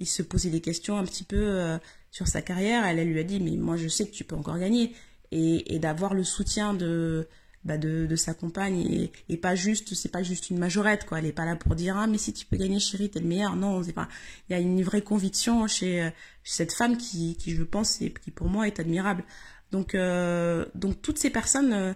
il 0.00 0.06
se 0.06 0.22
posait 0.22 0.50
des 0.50 0.60
questions 0.60 0.98
un 0.98 1.04
petit 1.04 1.24
peu 1.24 1.38
euh, 1.38 1.78
sur 2.10 2.28
sa 2.28 2.42
carrière, 2.42 2.84
elle, 2.84 3.02
lui 3.08 3.18
a 3.18 3.22
dit 3.22 3.40
mais 3.40 3.56
moi 3.56 3.78
je 3.78 3.88
sais 3.88 4.06
que 4.06 4.12
tu 4.12 4.24
peux 4.24 4.36
encore 4.36 4.58
gagner 4.58 4.92
et 5.32 5.78
d'avoir 5.78 6.12
le 6.12 6.24
soutien 6.24 6.74
de, 6.74 7.26
bah 7.66 7.78
de, 7.78 8.14
sa 8.16 8.32
compagne 8.32 9.10
et, 9.28 9.36
pas 9.36 9.54
juste 9.54 9.94
c'est 9.94 10.10
pas 10.10 10.22
juste 10.22 10.50
une 10.50 10.58
majorette 10.58 11.04
quoi. 11.04 11.18
Elle 11.18 11.26
est 11.26 11.32
pas 11.32 11.44
là 11.44 11.56
pour 11.56 11.74
dire 11.74 11.96
ah 11.96 12.06
mais 12.06 12.18
si 12.18 12.32
tu 12.32 12.46
peux 12.46 12.56
gagner 12.56 12.78
chérie 12.78 13.10
t'es 13.10 13.20
le 13.20 13.26
meilleur. 13.26 13.56
Non 13.56 13.82
c'est 13.82 13.92
pas. 13.92 14.08
Il 14.48 14.52
y 14.52 14.54
a 14.56 14.60
une 14.60 14.82
vraie 14.82 15.02
conviction 15.02 15.66
chez, 15.66 16.10
cette 16.44 16.72
femme 16.72 16.96
qui, 16.96 17.36
je 17.44 17.62
pense 17.64 18.00
et 18.00 18.12
qui 18.12 18.30
pour 18.30 18.48
moi 18.48 18.66
est 18.66 18.80
admirable. 18.80 19.24
Donc 19.72 19.94
euh, 19.94 20.64
donc 20.74 21.02
toutes 21.02 21.18
ces 21.18 21.30
personnes 21.30 21.72
euh, 21.72 21.92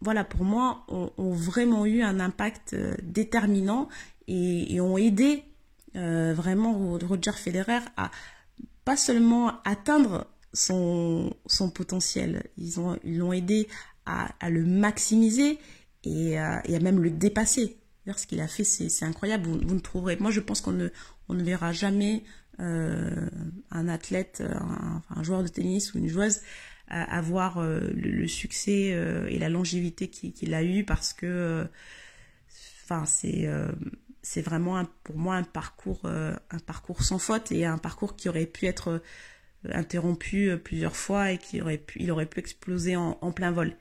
voilà, 0.00 0.22
pour 0.22 0.44
moi, 0.44 0.84
ont, 0.88 1.32
vraiment 1.32 1.86
eu 1.86 2.02
un 2.02 2.20
impact 2.20 2.74
euh, 2.74 2.94
déterminant 3.02 3.88
et, 4.28 4.80
ont 4.80 4.98
aidé 4.98 5.44
vraiment 5.94 6.98
Roger 6.98 7.32
Federer 7.32 7.78
à 7.96 8.10
pas 8.84 8.96
seulement 8.96 9.62
atteindre 9.64 10.26
son, 10.52 11.32
son 11.46 11.70
potentiel, 11.70 12.44
ils 12.58 12.80
ont 12.80 12.98
ils 13.04 13.18
l'ont 13.18 13.32
aidé 13.32 13.68
à, 14.06 14.50
le 14.50 14.64
maximiser 14.64 15.58
et 16.04 16.38
à, 16.38 16.62
et 16.68 16.76
à, 16.76 16.80
même 16.80 17.00
le 17.00 17.10
dépasser. 17.10 17.78
Ce 18.16 18.26
qu'il 18.26 18.40
a 18.40 18.48
fait, 18.48 18.64
c'est 18.64 19.04
incroyable. 19.04 19.48
Vous, 19.48 19.74
ne 19.74 19.80
trouverez. 19.80 20.16
Moi, 20.16 20.30
je 20.30 20.40
pense 20.40 20.60
qu'on 20.60 20.72
ne, 20.72 20.88
on 21.30 21.34
ne 21.34 21.42
verra 21.42 21.72
jamais 21.72 22.22
euh, 22.60 23.28
un 23.70 23.88
athlète, 23.88 24.42
un, 24.46 25.02
un, 25.08 25.22
joueur 25.22 25.42
de 25.42 25.48
tennis 25.48 25.94
ou 25.94 25.98
une 25.98 26.08
joueuse 26.08 26.40
avoir 26.88 27.58
euh, 27.58 27.80
le, 27.94 28.28
succès 28.28 28.90
euh, 28.92 29.26
et 29.28 29.38
la 29.38 29.48
longévité 29.48 30.08
qu'il 30.08 30.32
qu 30.32 30.52
a 30.52 30.62
eu 30.62 30.84
parce 30.84 31.12
que 31.12 31.26
euh, 31.26 31.64
enfin 32.84 33.06
c'est 33.06 33.48
c'est 34.22 34.42
vraiment 34.42 34.84
pour 35.02 35.16
moi 35.16 35.36
un 35.36 35.42
parcours 35.42 36.02
un 36.04 36.58
parcours 36.66 37.02
sans 37.02 37.18
faute 37.18 37.52
et 37.52 37.64
un 37.64 37.78
parcours 37.78 38.16
qui 38.16 38.28
aurait 38.28 38.46
pu 38.46 38.66
être 38.66 39.02
interrompu 39.70 40.56
plusieurs 40.62 40.96
fois 40.96 41.32
et 41.32 41.38
qui 41.38 41.62
aurait 41.62 41.78
pu 41.78 42.02
il 42.02 42.10
aurait 42.10 42.26
pu 42.26 42.40
exploser 42.40 42.96
en 42.96 43.32
plein 43.32 43.50
vol 43.50 43.74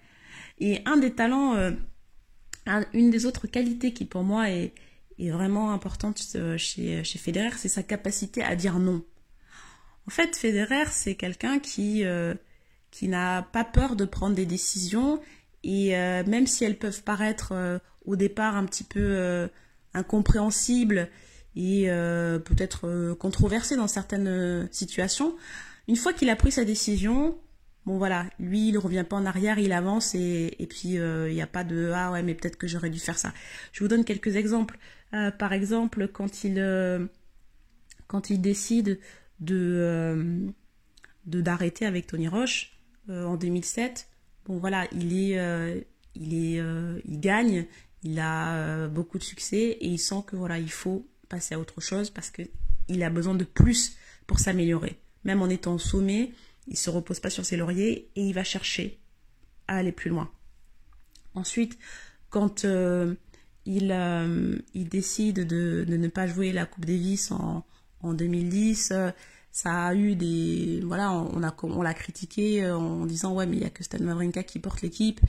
et 0.71 0.81
un 0.85 0.97
des 0.97 1.13
talents 1.13 1.55
un, 2.65 2.85
une 2.93 3.09
des 3.09 3.25
autres 3.25 3.47
qualités 3.47 3.93
qui 3.93 4.05
pour 4.05 4.23
moi 4.23 4.49
est, 4.49 4.73
vraiment 5.19 5.71
importante 5.71 6.21
chez, 6.57 7.03
chez 7.03 7.19
Federer, 7.19 7.55
c'est 7.57 7.69
sa 7.69 7.83
capacité 7.83 8.43
à 8.43 8.55
dire 8.55 8.79
non. 8.79 9.03
En 10.07 10.11
fait, 10.11 10.35
Federer, 10.35 10.85
c'est 10.91 11.15
quelqu'un 11.15 11.59
qui, 11.59 12.03
euh, 12.03 12.33
qui 12.91 13.07
n'a 13.07 13.41
pas 13.41 13.63
peur 13.63 13.95
de 13.95 14.05
prendre 14.05 14.35
des 14.35 14.45
décisions 14.45 15.21
et 15.63 15.97
euh, 15.97 16.23
même 16.25 16.45
si 16.45 16.65
elles 16.65 16.77
peuvent 16.77 17.03
paraître 17.03 17.53
euh, 17.53 17.79
au 18.05 18.15
départ 18.15 18.57
un 18.57 18.65
petit 18.65 18.83
peu 18.83 18.99
euh, 18.99 19.47
incompréhensibles 19.93 21.09
et 21.55 21.89
euh, 21.89 22.39
peut-être 22.39 22.87
euh, 22.87 23.15
controversées 23.15 23.77
dans 23.77 23.87
certaines 23.87 24.67
situations, 24.71 25.35
une 25.87 25.95
fois 25.95 26.11
qu'il 26.11 26.29
a 26.29 26.35
pris 26.35 26.51
sa 26.51 26.65
décision, 26.65 27.37
bon 27.85 27.97
voilà, 27.97 28.25
lui 28.39 28.69
il 28.69 28.77
revient 28.77 29.05
pas 29.07 29.15
en 29.15 29.25
arrière, 29.25 29.59
il 29.59 29.73
avance 29.73 30.15
et, 30.15 30.55
et 30.59 30.67
puis 30.67 30.95
il 30.95 31.33
n'y 31.33 31.41
a 31.41 31.47
pas 31.47 31.63
de 31.63 31.91
ah 31.93 32.11
ouais 32.11 32.23
mais 32.23 32.33
peut-être 32.35 32.57
que 32.57 32.67
j'aurais 32.67 32.89
dû 32.89 32.99
faire 32.99 33.17
ça. 33.17 33.33
Je 33.71 33.83
vous 33.83 33.87
donne 33.87 34.05
quelques 34.05 34.35
exemples. 34.35 34.77
par 35.11 35.53
exemple 35.53 36.07
quand 36.07 36.43
il 36.43 37.09
quand 38.07 38.29
il 38.29 38.41
décide 38.41 38.99
de 39.39 40.53
d'arrêter 41.25 41.85
avec 41.85 42.07
Tony 42.07 42.27
Roche, 42.27 42.73
euh, 43.09 43.25
en 43.25 43.35
2007, 43.37 44.07
bon 44.45 44.57
voilà, 44.57 44.87
il 44.91 45.13
est, 45.13 45.85
il 46.15 46.33
est, 46.33 46.61
il 47.05 47.19
gagne, 47.19 47.65
il 48.03 48.19
a 48.19 48.87
beaucoup 48.87 49.17
de 49.17 49.23
succès 49.23 49.77
et 49.79 49.87
il 49.87 49.99
sent 49.99 50.23
que 50.27 50.35
voilà, 50.35 50.59
il 50.59 50.71
faut 50.71 51.05
passer 51.29 51.55
à 51.55 51.59
autre 51.59 51.81
chose 51.81 52.09
parce 52.09 52.29
que 52.29 52.43
il 52.87 53.03
a 53.03 53.09
besoin 53.09 53.35
de 53.35 53.43
plus 53.43 53.95
pour 54.27 54.39
s'améliorer. 54.39 54.99
Même 55.23 55.41
en 55.41 55.49
étant 55.49 55.75
au 55.75 55.79
sommet, 55.79 56.31
il 56.67 56.77
se 56.77 56.89
repose 56.89 57.19
pas 57.19 57.29
sur 57.29 57.45
ses 57.45 57.57
lauriers 57.57 58.09
et 58.15 58.21
il 58.21 58.33
va 58.33 58.43
chercher 58.43 58.99
à 59.67 59.77
aller 59.77 59.91
plus 59.91 60.09
loin. 60.09 60.29
Ensuite, 61.35 61.77
quand 62.29 62.65
euh, 62.65 63.15
il, 63.65 63.91
euh, 63.91 64.57
il, 64.73 64.89
décide 64.89 65.47
de, 65.47 65.85
ne 65.87 66.07
pas 66.07 66.27
jouer 66.27 66.51
la 66.51 66.65
Coupe 66.65 66.85
Davis 66.85 67.31
en, 67.31 67.65
en 68.01 68.13
2010, 68.13 68.91
euh, 68.91 69.11
ça 69.51 69.85
a 69.85 69.93
eu 69.93 70.15
des 70.15 70.81
voilà 70.83 71.11
on 71.11 71.43
a 71.43 71.55
on 71.61 71.83
l'a 71.83 71.93
critiqué 71.93 72.67
en 72.71 73.05
disant 73.05 73.35
ouais 73.35 73.45
mais 73.45 73.57
il 73.57 73.61
y 73.61 73.65
a 73.67 73.69
que 73.69 73.83
Stan 73.83 73.99
Wawrinka 73.99 74.41
qui 74.41 74.57
porte 74.57 74.81
l'équipe 74.81 75.21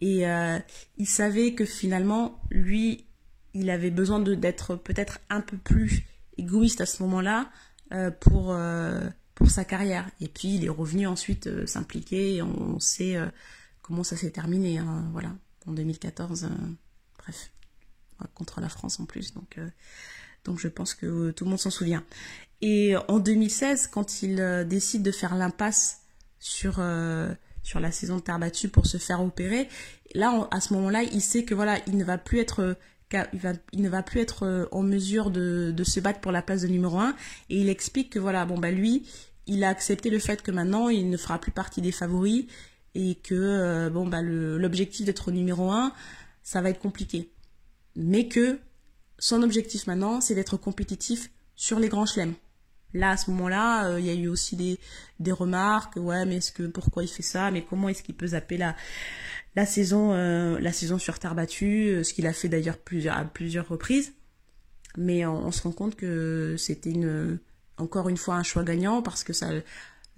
et 0.00 0.22
il 0.98 1.06
savait 1.08 1.54
que 1.54 1.64
finalement 1.64 2.40
lui 2.52 3.06
il 3.54 3.70
avait 3.70 3.90
besoin 3.90 4.20
d'être 4.20 4.76
peut-être 4.76 5.18
un 5.30 5.40
peu 5.40 5.56
plus 5.56 6.04
égoïste 6.38 6.80
à 6.80 6.86
ce 6.86 7.02
moment-là 7.02 7.50
pour 8.20 8.56
pour 9.34 9.50
sa 9.50 9.64
carrière 9.64 10.08
et 10.20 10.28
puis 10.28 10.56
il 10.56 10.64
est 10.64 10.68
revenu 10.68 11.06
ensuite 11.06 11.66
s'impliquer 11.66 12.42
on, 12.42 12.78
sait 12.78 13.16
comment 13.80 14.04
ça 14.04 14.16
s'est 14.16 14.30
terminé 14.30 14.78
hein, 14.78 15.08
voilà 15.12 15.30
en 15.66 15.72
2014. 15.72 16.44
Euh, 16.44 16.48
bref, 17.18 17.50
contre 18.34 18.60
la 18.60 18.68
France 18.68 19.00
en 19.00 19.04
plus. 19.04 19.34
Donc, 19.34 19.58
euh, 19.58 19.68
donc 20.44 20.58
je 20.58 20.68
pense 20.68 20.94
que 20.94 21.30
tout 21.32 21.44
le 21.44 21.50
monde 21.50 21.58
s'en 21.58 21.70
souvient. 21.70 22.04
Et 22.60 22.94
en 23.08 23.18
2016, 23.18 23.88
quand 23.88 24.22
il 24.22 24.40
euh, 24.40 24.64
décide 24.64 25.02
de 25.02 25.10
faire 25.10 25.34
l'impasse 25.34 26.00
sur 26.38 26.80
sur 27.62 27.78
la 27.78 27.92
saison 27.92 28.16
de 28.16 28.22
terre 28.22 28.40
battue 28.40 28.68
pour 28.68 28.86
se 28.86 28.96
faire 28.96 29.22
opérer, 29.22 29.68
là 30.14 30.48
à 30.50 30.60
ce 30.60 30.74
moment-là, 30.74 31.04
il 31.04 31.20
sait 31.20 31.44
que 31.44 31.54
voilà, 31.54 31.78
il 31.86 31.96
ne 31.96 32.02
va 32.02 32.18
plus 32.18 32.40
être 32.40 32.76
il, 33.72 33.82
ne 33.82 33.88
va 33.88 34.02
plus 34.02 34.20
être 34.20 34.68
en 34.72 34.82
mesure 34.82 35.30
de, 35.30 35.74
se 35.84 36.00
battre 36.00 36.20
pour 36.20 36.32
la 36.32 36.42
place 36.42 36.62
de 36.62 36.68
numéro 36.68 36.98
1 36.98 37.14
et 37.50 37.60
il 37.60 37.68
explique 37.68 38.10
que 38.10 38.18
voilà 38.18 38.44
bon 38.44 38.58
bah 38.58 38.70
lui 38.70 39.06
il 39.46 39.64
a 39.64 39.68
accepté 39.68 40.10
le 40.10 40.18
fait 40.18 40.42
que 40.42 40.50
maintenant 40.50 40.88
il 40.88 41.10
ne 41.10 41.16
fera 41.16 41.38
plus 41.38 41.52
partie 41.52 41.80
des 41.80 41.92
favoris 41.92 42.46
et 42.94 43.14
que 43.16 43.34
euh, 43.34 43.90
bon 43.90 44.06
bah 44.06 44.22
l'objectif 44.22 45.06
d'être 45.06 45.30
numéro 45.30 45.70
un, 45.70 45.92
ça 46.42 46.60
va 46.60 46.70
être 46.70 46.80
compliqué. 46.80 47.30
Mais 47.96 48.28
que 48.28 48.58
son 49.18 49.42
objectif 49.42 49.86
maintenant, 49.86 50.20
c'est 50.20 50.34
d'être 50.34 50.56
compétitif 50.56 51.30
sur 51.54 51.78
les 51.78 51.88
grands 51.88 52.06
chelems. 52.06 52.34
Là, 52.94 53.10
à 53.10 53.16
ce 53.16 53.30
moment-là, 53.30 53.88
euh, 53.88 54.00
il 54.00 54.06
y 54.06 54.10
a 54.10 54.14
eu 54.14 54.28
aussi 54.28 54.56
des, 54.56 54.78
des 55.20 55.32
remarques, 55.32 55.96
ouais, 55.96 56.26
mais 56.26 56.36
est-ce 56.36 56.52
que 56.52 56.64
pourquoi 56.64 57.02
il 57.02 57.08
fait 57.08 57.22
ça, 57.22 57.50
mais 57.50 57.62
comment 57.62 57.88
est-ce 57.88 58.02
qu'il 58.02 58.14
peut 58.14 58.28
zapper 58.28 58.58
la, 58.58 58.76
la 59.56 59.66
saison, 59.66 60.12
euh, 60.12 60.58
la 60.60 60.72
saison 60.72 60.98
sur 60.98 61.18
terre 61.18 61.34
battue, 61.34 62.04
ce 62.04 62.12
qu'il 62.12 62.26
a 62.26 62.32
fait 62.32 62.48
d'ailleurs 62.48 62.78
plusieurs, 62.78 63.16
à 63.16 63.24
plusieurs 63.24 63.68
reprises. 63.68 64.12
Mais 64.98 65.24
on, 65.24 65.50
se 65.52 65.62
rend 65.62 65.72
compte 65.72 65.96
que 65.96 66.56
c'était 66.58 66.90
une, 66.90 67.38
encore 67.78 68.10
une 68.10 68.18
fois 68.18 68.34
un 68.34 68.42
choix 68.42 68.62
gagnant 68.62 69.00
parce 69.00 69.24
que 69.24 69.32
ça, 69.32 69.48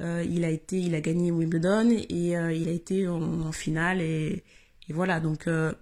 euh, 0.00 0.24
il 0.28 0.44
a 0.44 0.50
été, 0.50 0.78
il 0.78 0.94
a 0.94 1.00
gagné 1.00 1.30
Wimbledon 1.30 1.90
et 1.90 2.36
euh, 2.36 2.52
il 2.52 2.68
a 2.68 2.72
été 2.72 3.06
en, 3.06 3.52
finale 3.52 4.00
et, 4.00 4.44
voilà. 4.88 5.20
Donc 5.20 5.46
euh, 5.46 5.72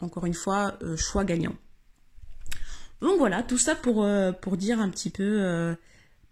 encore 0.00 0.26
une 0.26 0.34
fois, 0.34 0.78
choix 0.96 1.24
gagnant. 1.24 1.54
Donc 3.00 3.18
voilà, 3.18 3.42
tout 3.42 3.58
ça 3.58 3.74
pour 3.74 4.06
pour 4.42 4.56
dire 4.56 4.80
un 4.80 4.90
petit 4.90 5.10
peu 5.10 5.74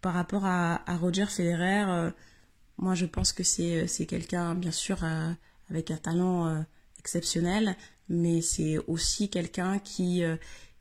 par 0.01 0.15
rapport 0.15 0.45
à, 0.45 0.83
Roger 1.01 1.27
Federer. 1.27 2.11
moi, 2.79 2.95
je 2.95 3.07
pense 3.07 3.33
que 3.33 3.43
c'est 3.43 3.87
c'est 3.87 4.07
quelqu'un, 4.07 4.55
bien 4.55 4.71
sûr, 4.71 4.99
avec 5.71 5.91
un 5.91 5.97
talent 5.97 6.65
exceptionnel, 6.99 7.77
mais 8.09 8.41
c'est 8.41 8.79
aussi 8.87 9.29
quelqu'un 9.29 9.79
qui 9.79 10.23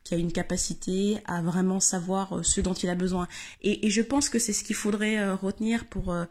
qui 0.08 0.14
a 0.14 0.16
une 0.16 0.32
capacité 0.32 1.18
à 1.26 1.42
vraiment 1.42 1.80
savoir 1.80 2.38
euh, 2.38 2.42
ce 2.42 2.62
dont 2.62 2.72
il 2.72 2.88
a 2.88 2.94
besoin. 2.94 3.28
Et, 3.60 3.90
je 3.90 4.00
pense 4.00 4.30
que 4.30 4.38
c'est 4.38 4.54
ce 4.54 4.64
qu'il 4.64 4.74
faudrait 4.74 5.18
euh, 5.18 5.34
retenir 5.34 5.84
pour, 5.84 6.12
euh, 6.12 6.24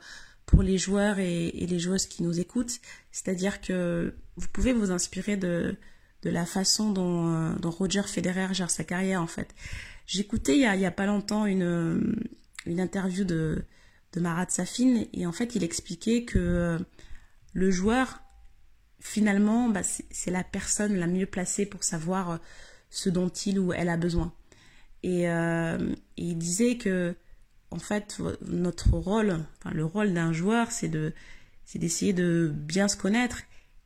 pour 0.48 0.64
les 0.64 0.80
joueurs 0.80 1.20
et, 1.20 1.52
les 1.52 1.78
joueuses 1.78 2.08
qui 2.08 2.24
nous 2.24 2.40
écoutent. 2.40 2.80
C'est-à-dire 3.12 3.62
que 3.62 4.16
vous 4.36 4.48
pouvez 4.48 4.74
vous 4.74 4.90
inspirer 4.90 5.38
de, 5.38 5.76
de 6.24 6.30
la 6.32 6.48
façon 6.48 6.90
dont, 6.92 7.56
Roger 7.70 8.02
Federer 8.02 8.52
gère 8.52 8.72
sa 8.72 8.84
carrière, 8.84 9.22
en 9.22 9.28
fait. 9.28 9.54
J'écoutais 10.08 10.56
il 10.56 10.62
y 10.62 10.76
il 10.76 10.82
y 10.82 10.86
a 10.86 10.92
pas 10.92 11.06
longtemps 11.06 11.46
une, 11.46 12.16
une 12.68 12.80
interview 12.80 13.24
de, 13.24 13.64
de 14.14 14.20
Marat 14.20 14.50
Safin 14.50 15.04
et 15.14 15.26
en 15.26 15.32
fait 15.32 15.56
il 15.56 15.64
expliquait 15.64 16.24
que 16.24 16.80
le 17.54 17.72
joueur, 17.72 18.22
finalement, 19.00 19.70
bah, 19.70 19.82
c'est 19.84 20.32
la 20.32 20.44
personne 20.44 20.96
la 20.96 21.08
mieux 21.08 21.26
placée 21.26 21.66
pour 21.66 21.84
savoir 21.84 22.40
ce 22.90 23.10
dont 23.10 23.30
il 23.30 23.60
ou 23.60 23.74
elle 23.74 23.90
a 23.90 23.98
besoin. 23.98 24.34
Et, 25.04 25.30
euh, 25.30 25.94
il 26.18 26.38
disait 26.38 26.78
que, 26.78 27.16
en 27.72 27.80
fait, 27.80 28.18
notre 28.42 28.92
rôle, 28.92 29.40
le 29.72 29.86
rôle 29.86 30.14
d'un 30.14 30.34
joueur, 30.34 30.72
c'est 30.72 30.88
de, 30.88 31.14
c'est 31.66 31.80
d'essayer 31.80 32.14
de 32.14 32.52
bien 32.54 32.88
se 32.88 32.96
connaître 32.96 33.42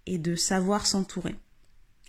et 0.06 0.18
de 0.18 0.36
savoir 0.36 0.86
s'entourer. 0.86 1.36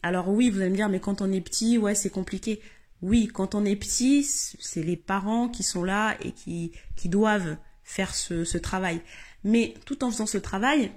Alors 0.03 0.29
oui, 0.29 0.51
vous 0.51 0.61
allez 0.61 0.71
me 0.71 0.77
dire, 0.77 0.89
mais 0.89 1.01
quand 1.01 1.23
on 1.23 1.31
est 1.31 1.41
petit, 1.41 1.79
ouais, 1.79 1.95
c'est 1.95 2.11
compliqué. 2.11 2.61
Oui, 3.03 3.27
quand 3.27 3.55
on 3.55 3.65
est 3.65 3.77
petit, 3.77 4.25
c'est 4.25 4.83
les 4.83 4.97
parents 4.97 5.49
qui 5.49 5.63
sont 5.63 5.83
là 5.83 6.17
et 6.23 6.33
qui, 6.33 6.73
qui 6.97 7.09
doivent 7.09 7.57
faire 7.83 8.15
ce, 8.15 8.45
ce 8.45 8.59
travail. 8.59 9.01
Mais 9.45 9.75
tout 9.85 10.05
en 10.05 10.11
faisant 10.11 10.27
ce 10.27 10.39
travail, 10.39 10.93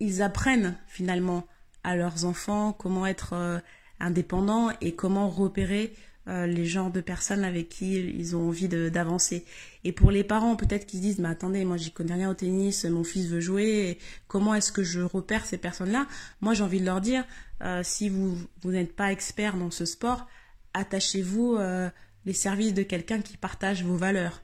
ils 0.00 0.22
apprennent 0.22 0.76
finalement 0.86 1.46
à 1.82 1.96
leurs 1.96 2.24
enfants 2.24 2.72
comment 2.72 3.06
être 3.06 3.32
euh, 3.32 3.58
indépendants 4.00 4.70
et 4.80 4.94
comment 4.94 5.28
repérer 5.28 5.94
euh, 6.28 6.46
les 6.46 6.66
genres 6.66 6.90
de 6.90 7.00
personnes 7.00 7.42
avec 7.42 7.68
qui 7.68 7.94
ils 7.94 8.36
ont 8.36 8.48
envie 8.48 8.68
d'avancer. 8.68 9.44
Et 9.82 9.92
pour 9.92 10.10
les 10.10 10.22
parents, 10.22 10.54
peut-être 10.54 10.86
qu'ils 10.86 11.00
se 11.00 11.04
disent, 11.04 11.18
mais 11.18 11.28
attendez, 11.28 11.64
moi 11.64 11.76
j'y 11.76 11.90
connais 11.90 12.14
rien 12.14 12.30
au 12.30 12.34
tennis, 12.34 12.84
mon 12.84 13.02
fils 13.02 13.26
veut 13.26 13.40
jouer, 13.40 13.98
comment 14.28 14.54
est-ce 14.54 14.70
que 14.70 14.84
je 14.84 15.00
repère 15.00 15.46
ces 15.46 15.58
personnes-là? 15.58 16.06
Moi 16.40 16.54
j'ai 16.54 16.62
envie 16.62 16.80
de 16.80 16.84
leur 16.84 17.00
dire, 17.00 17.24
euh, 17.62 17.82
si 17.82 18.08
vous, 18.08 18.36
vous 18.62 18.70
n'êtes 18.70 18.94
pas 18.94 19.10
expert 19.10 19.56
dans 19.56 19.72
ce 19.72 19.84
sport, 19.84 20.28
attachez-vous 20.74 21.56
euh, 21.56 21.90
les 22.24 22.32
services 22.32 22.74
de 22.74 22.82
quelqu'un 22.82 23.20
qui 23.20 23.36
partage 23.36 23.84
vos 23.84 23.96
valeurs. 23.96 24.42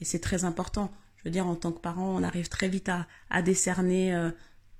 Et 0.00 0.04
c'est 0.04 0.20
très 0.20 0.44
important. 0.44 0.92
Je 1.16 1.24
veux 1.24 1.30
dire, 1.30 1.46
en 1.46 1.54
tant 1.54 1.72
que 1.72 1.80
parent, 1.80 2.14
on 2.14 2.22
arrive 2.22 2.48
très 2.48 2.68
vite 2.68 2.88
à, 2.88 3.06
à 3.30 3.42
décerner 3.42 4.30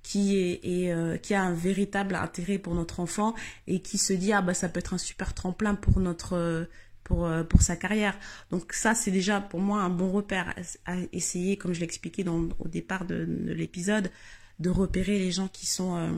qui 0.04 0.36
est, 0.62 0.92
euh, 0.92 1.16
qui 1.16 1.34
a 1.34 1.42
un 1.42 1.54
véritable 1.54 2.14
intérêt 2.14 2.58
pour 2.58 2.74
notre 2.74 3.00
enfant 3.00 3.34
et 3.66 3.80
qui 3.80 3.98
se 3.98 4.12
dit 4.12 4.32
ah 4.32 4.42
bah 4.42 4.54
ça 4.54 4.68
peut 4.68 4.78
être 4.78 4.94
un 4.94 4.98
super 4.98 5.34
tremplin 5.34 5.74
pour 5.74 5.98
euh, 6.36 7.44
sa 7.58 7.74
carrière. 7.74 8.16
Donc 8.50 8.74
ça 8.74 8.94
c'est 8.94 9.10
déjà 9.10 9.40
pour 9.40 9.60
moi 9.60 9.80
un 9.80 9.90
bon 9.90 10.12
repère 10.12 10.54
à 10.84 10.96
essayer 11.12 11.56
comme 11.56 11.72
je 11.72 11.80
l'expliquais 11.80 12.24
au 12.28 12.68
départ 12.68 13.06
de, 13.06 13.26
l'épisode 13.46 14.12
de 14.60 14.70
repérer 14.70 15.18
les 15.18 15.32
gens 15.32 15.48
qui 15.48 15.66
sont 15.66 15.96
euh, 15.96 16.10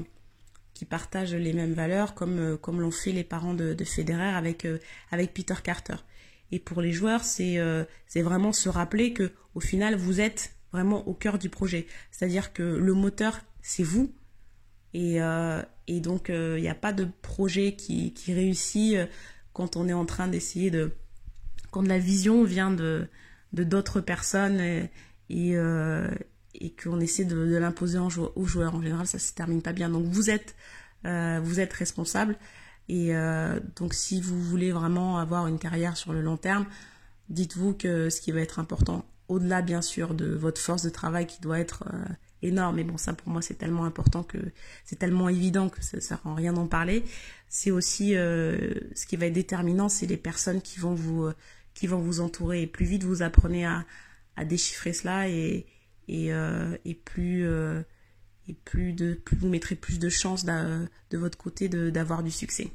qui 0.77 0.85
partagent 0.85 1.35
les 1.35 1.53
mêmes 1.53 1.73
valeurs 1.73 2.15
comme 2.15 2.59
comme 2.61 2.81
l'ont 2.81 2.91
fait 2.91 3.13
les 3.13 3.25
parents 3.25 3.55
de, 3.55 3.75
de 3.75 3.85
Federer 3.85 4.35
avec 4.35 4.69
avec 5.11 5.33
Peter 5.35 5.55
Carter. 5.65 5.97
Et 6.53 6.59
pour 6.61 6.83
les 6.83 6.93
joueurs, 6.93 7.25
c'est 7.25 7.59
c'est 8.07 8.23
vraiment 8.23 8.53
se 8.53 8.69
rappeler 8.69 9.13
que 9.13 9.33
au 9.55 9.61
final 9.61 9.97
vous 9.97 10.21
êtes 10.21 10.55
vraiment 10.73 11.09
au 11.09 11.15
cœur 11.15 11.39
du 11.39 11.49
projet. 11.49 11.87
C'est-à-dire 12.11 12.53
que 12.53 12.63
le 12.63 12.93
moteur 12.93 13.41
c'est 13.67 13.83
vous. 13.83 14.15
Et, 14.95 15.21
euh, 15.21 15.61
et 15.89 16.01
donc, 16.01 16.27
il 16.29 16.35
euh, 16.35 16.61
n'y 16.61 16.69
a 16.69 16.75
pas 16.75 16.93
de 16.93 17.07
projet 17.21 17.75
qui, 17.75 18.15
qui 18.15 18.33
réussit 18.33 18.95
euh, 18.95 19.07
quand 19.53 19.77
on 19.77 19.89
est 19.89 19.93
en 19.93 20.07
train 20.07 20.29
d'essayer 20.29 20.71
de... 20.71 20.93
quand 21.71 21.83
la 21.83 21.99
vision 21.99 22.45
vient 22.45 22.71
de 22.71 23.09
d'autres 23.53 24.01
personnes 24.01 24.61
et, 25.29 25.57
qu'on 26.83 27.01
essaie 27.01 27.25
de, 27.25 27.57
l'imposer 27.57 27.99
aux 27.99 28.47
joueurs. 28.47 28.75
En 28.75 28.83
général, 28.83 29.07
ça 29.07 29.19
se 29.19 29.33
termine 29.33 29.63
pas 29.63 29.73
bien. 29.73 29.89
Donc, 29.91 30.07
vous 30.07 30.31
êtes, 30.31 30.55
vous 31.05 31.61
êtes 31.61 31.73
responsable. 31.73 32.37
Et 32.89 33.13
donc, 33.77 33.95
si 33.95 34.21
vous 34.21 34.41
voulez 34.41 34.73
vraiment 34.73 35.19
avoir 35.19 35.47
une 35.47 35.59
carrière 35.59 35.97
sur 35.97 36.13
le 36.13 36.23
long 36.23 36.37
terme, 36.37 36.67
dites-vous 37.29 37.75
que 37.75 38.11
ce 38.11 38.21
qui 38.21 38.33
va 38.33 38.41
être 38.41 38.59
important, 38.59 39.05
au-delà 39.29 39.63
bien 39.63 39.83
sûr 39.83 40.15
de 40.15 40.35
votre 40.35 40.61
force 40.61 40.83
de 40.83 40.91
travail 40.91 41.27
qui 41.27 41.41
doit 41.41 41.59
être 41.59 41.85
énorme. 42.43 42.77
Mais 42.77 42.85
bon, 42.85 42.97
ça 42.97 43.13
pour 43.13 43.29
moi 43.29 43.43
c'est 43.43 43.55
tellement 43.55 43.85
important 43.85 44.23
que 44.23 44.39
c'est 44.85 44.99
tellement 44.99 45.29
évident 45.29 45.69
que 45.69 45.83
ça, 45.83 46.15
ne 46.15 46.21
rend 46.23 46.35
rien 46.35 46.53
d'en 46.53 46.67
parler. 46.67 47.05
C'est 47.49 47.71
aussi 47.71 48.17
euh, 48.17 48.75
ce 48.95 49.07
qui 49.07 49.17
va 49.17 49.27
être 49.27 49.33
déterminant, 49.33 49.89
c'est 49.89 50.07
les 50.07 50.17
personnes 50.17 50.61
qui 50.61 50.79
vont 50.79 50.95
vous 50.95 51.25
euh, 51.25 51.35
qui 51.75 51.87
vont 51.87 51.99
vous 51.99 52.21
entourer. 52.21 52.63
Et 52.63 52.67
plus 52.67 52.87
vite 52.87 53.05
vous 53.05 53.23
apprenez 53.23 53.67
à, 53.67 53.85
à 54.37 54.45
déchiffrer 54.45 54.93
cela 54.93 55.29
et 55.29 55.67
et, 56.09 56.33
euh, 56.33 56.77
et 56.85 56.95
plus 56.95 57.47
et 58.49 58.55
plus 58.65 58.93
de 58.93 59.15
plus 59.15 59.37
vous 59.37 59.49
mettrez 59.49 59.75
plus 59.75 59.99
de 59.99 60.09
chances 60.09 60.45
de 60.45 61.19
votre 61.19 61.39
côté 61.39 61.69
d'avoir 61.69 62.23
du 62.23 62.31
succès. 62.31 62.71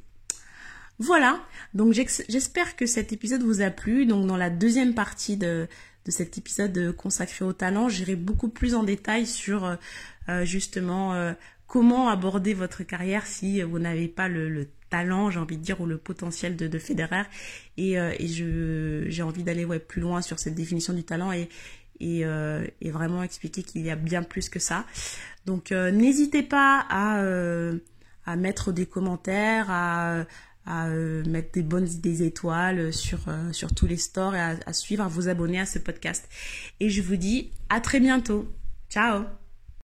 Voilà, 0.99 1.41
donc 1.73 1.93
j'espère 1.93 2.75
que 2.75 2.85
cet 2.85 3.11
épisode 3.11 3.41
vous 3.41 3.61
a 3.61 3.71
plu. 3.71 4.05
Donc 4.05 4.27
dans 4.27 4.37
la 4.37 4.49
deuxième 4.49 4.93
partie 4.93 5.37
de, 5.37 5.67
de 6.05 6.11
cet 6.11 6.37
épisode 6.37 6.95
consacré 6.95 7.43
au 7.43 7.53
talent, 7.53 7.89
j'irai 7.89 8.15
beaucoup 8.15 8.49
plus 8.49 8.75
en 8.75 8.83
détail 8.83 9.25
sur 9.25 9.77
justement 10.43 11.33
comment 11.67 12.09
aborder 12.09 12.53
votre 12.53 12.83
carrière 12.83 13.25
si 13.25 13.61
vous 13.61 13.79
n'avez 13.79 14.09
pas 14.09 14.27
le, 14.27 14.67
talent, 14.89 15.31
j'ai 15.31 15.39
envie 15.39 15.57
de 15.57 15.63
dire, 15.63 15.79
ou 15.79 15.85
le 15.85 15.97
potentiel 15.97 16.57
de, 16.57 16.67
de 16.67 16.77
Federer. 16.77 17.23
Et, 17.77 17.95
je 18.27 19.05
j'ai 19.07 19.23
envie 19.23 19.43
d'aller 19.43 19.65
plus 19.79 20.01
loin 20.01 20.21
sur 20.21 20.37
cette 20.37 20.53
définition 20.53 20.93
du 20.93 21.03
talent 21.03 21.31
et, 22.01 22.25
et 22.81 22.91
vraiment 22.91 23.23
expliquer 23.23 23.63
qu'il 23.63 23.81
y 23.81 23.89
a 23.89 23.95
bien 23.95 24.23
plus 24.23 24.49
que 24.49 24.59
ça. 24.59 24.85
Donc 25.45 25.71
n'hésitez 25.71 26.43
pas 26.43 26.85
à, 26.89 27.23
à 28.25 28.35
mettre 28.35 28.71
des 28.71 28.85
commentaires, 28.85 29.67
à 29.69 30.25
à 30.65 30.87
euh, 30.87 31.23
mettre 31.25 31.51
des 31.53 31.63
bonnes 31.63 31.85
des 31.85 32.23
étoiles 32.23 32.93
sur, 32.93 33.19
euh, 33.27 33.51
sur 33.51 33.73
tous 33.73 33.87
les 33.87 33.97
stores 33.97 34.35
et 34.35 34.39
à 34.39 34.73
suivre, 34.73 35.03
à 35.03 35.07
vous 35.07 35.27
abonner 35.27 35.59
à 35.59 35.65
ce 35.65 35.79
podcast. 35.79 36.29
Et 36.79 36.89
je 36.89 37.01
vous 37.01 37.15
dis 37.15 37.51
à 37.69 37.81
très 37.81 37.99
bientôt. 37.99 38.47
Ciao 38.89 39.40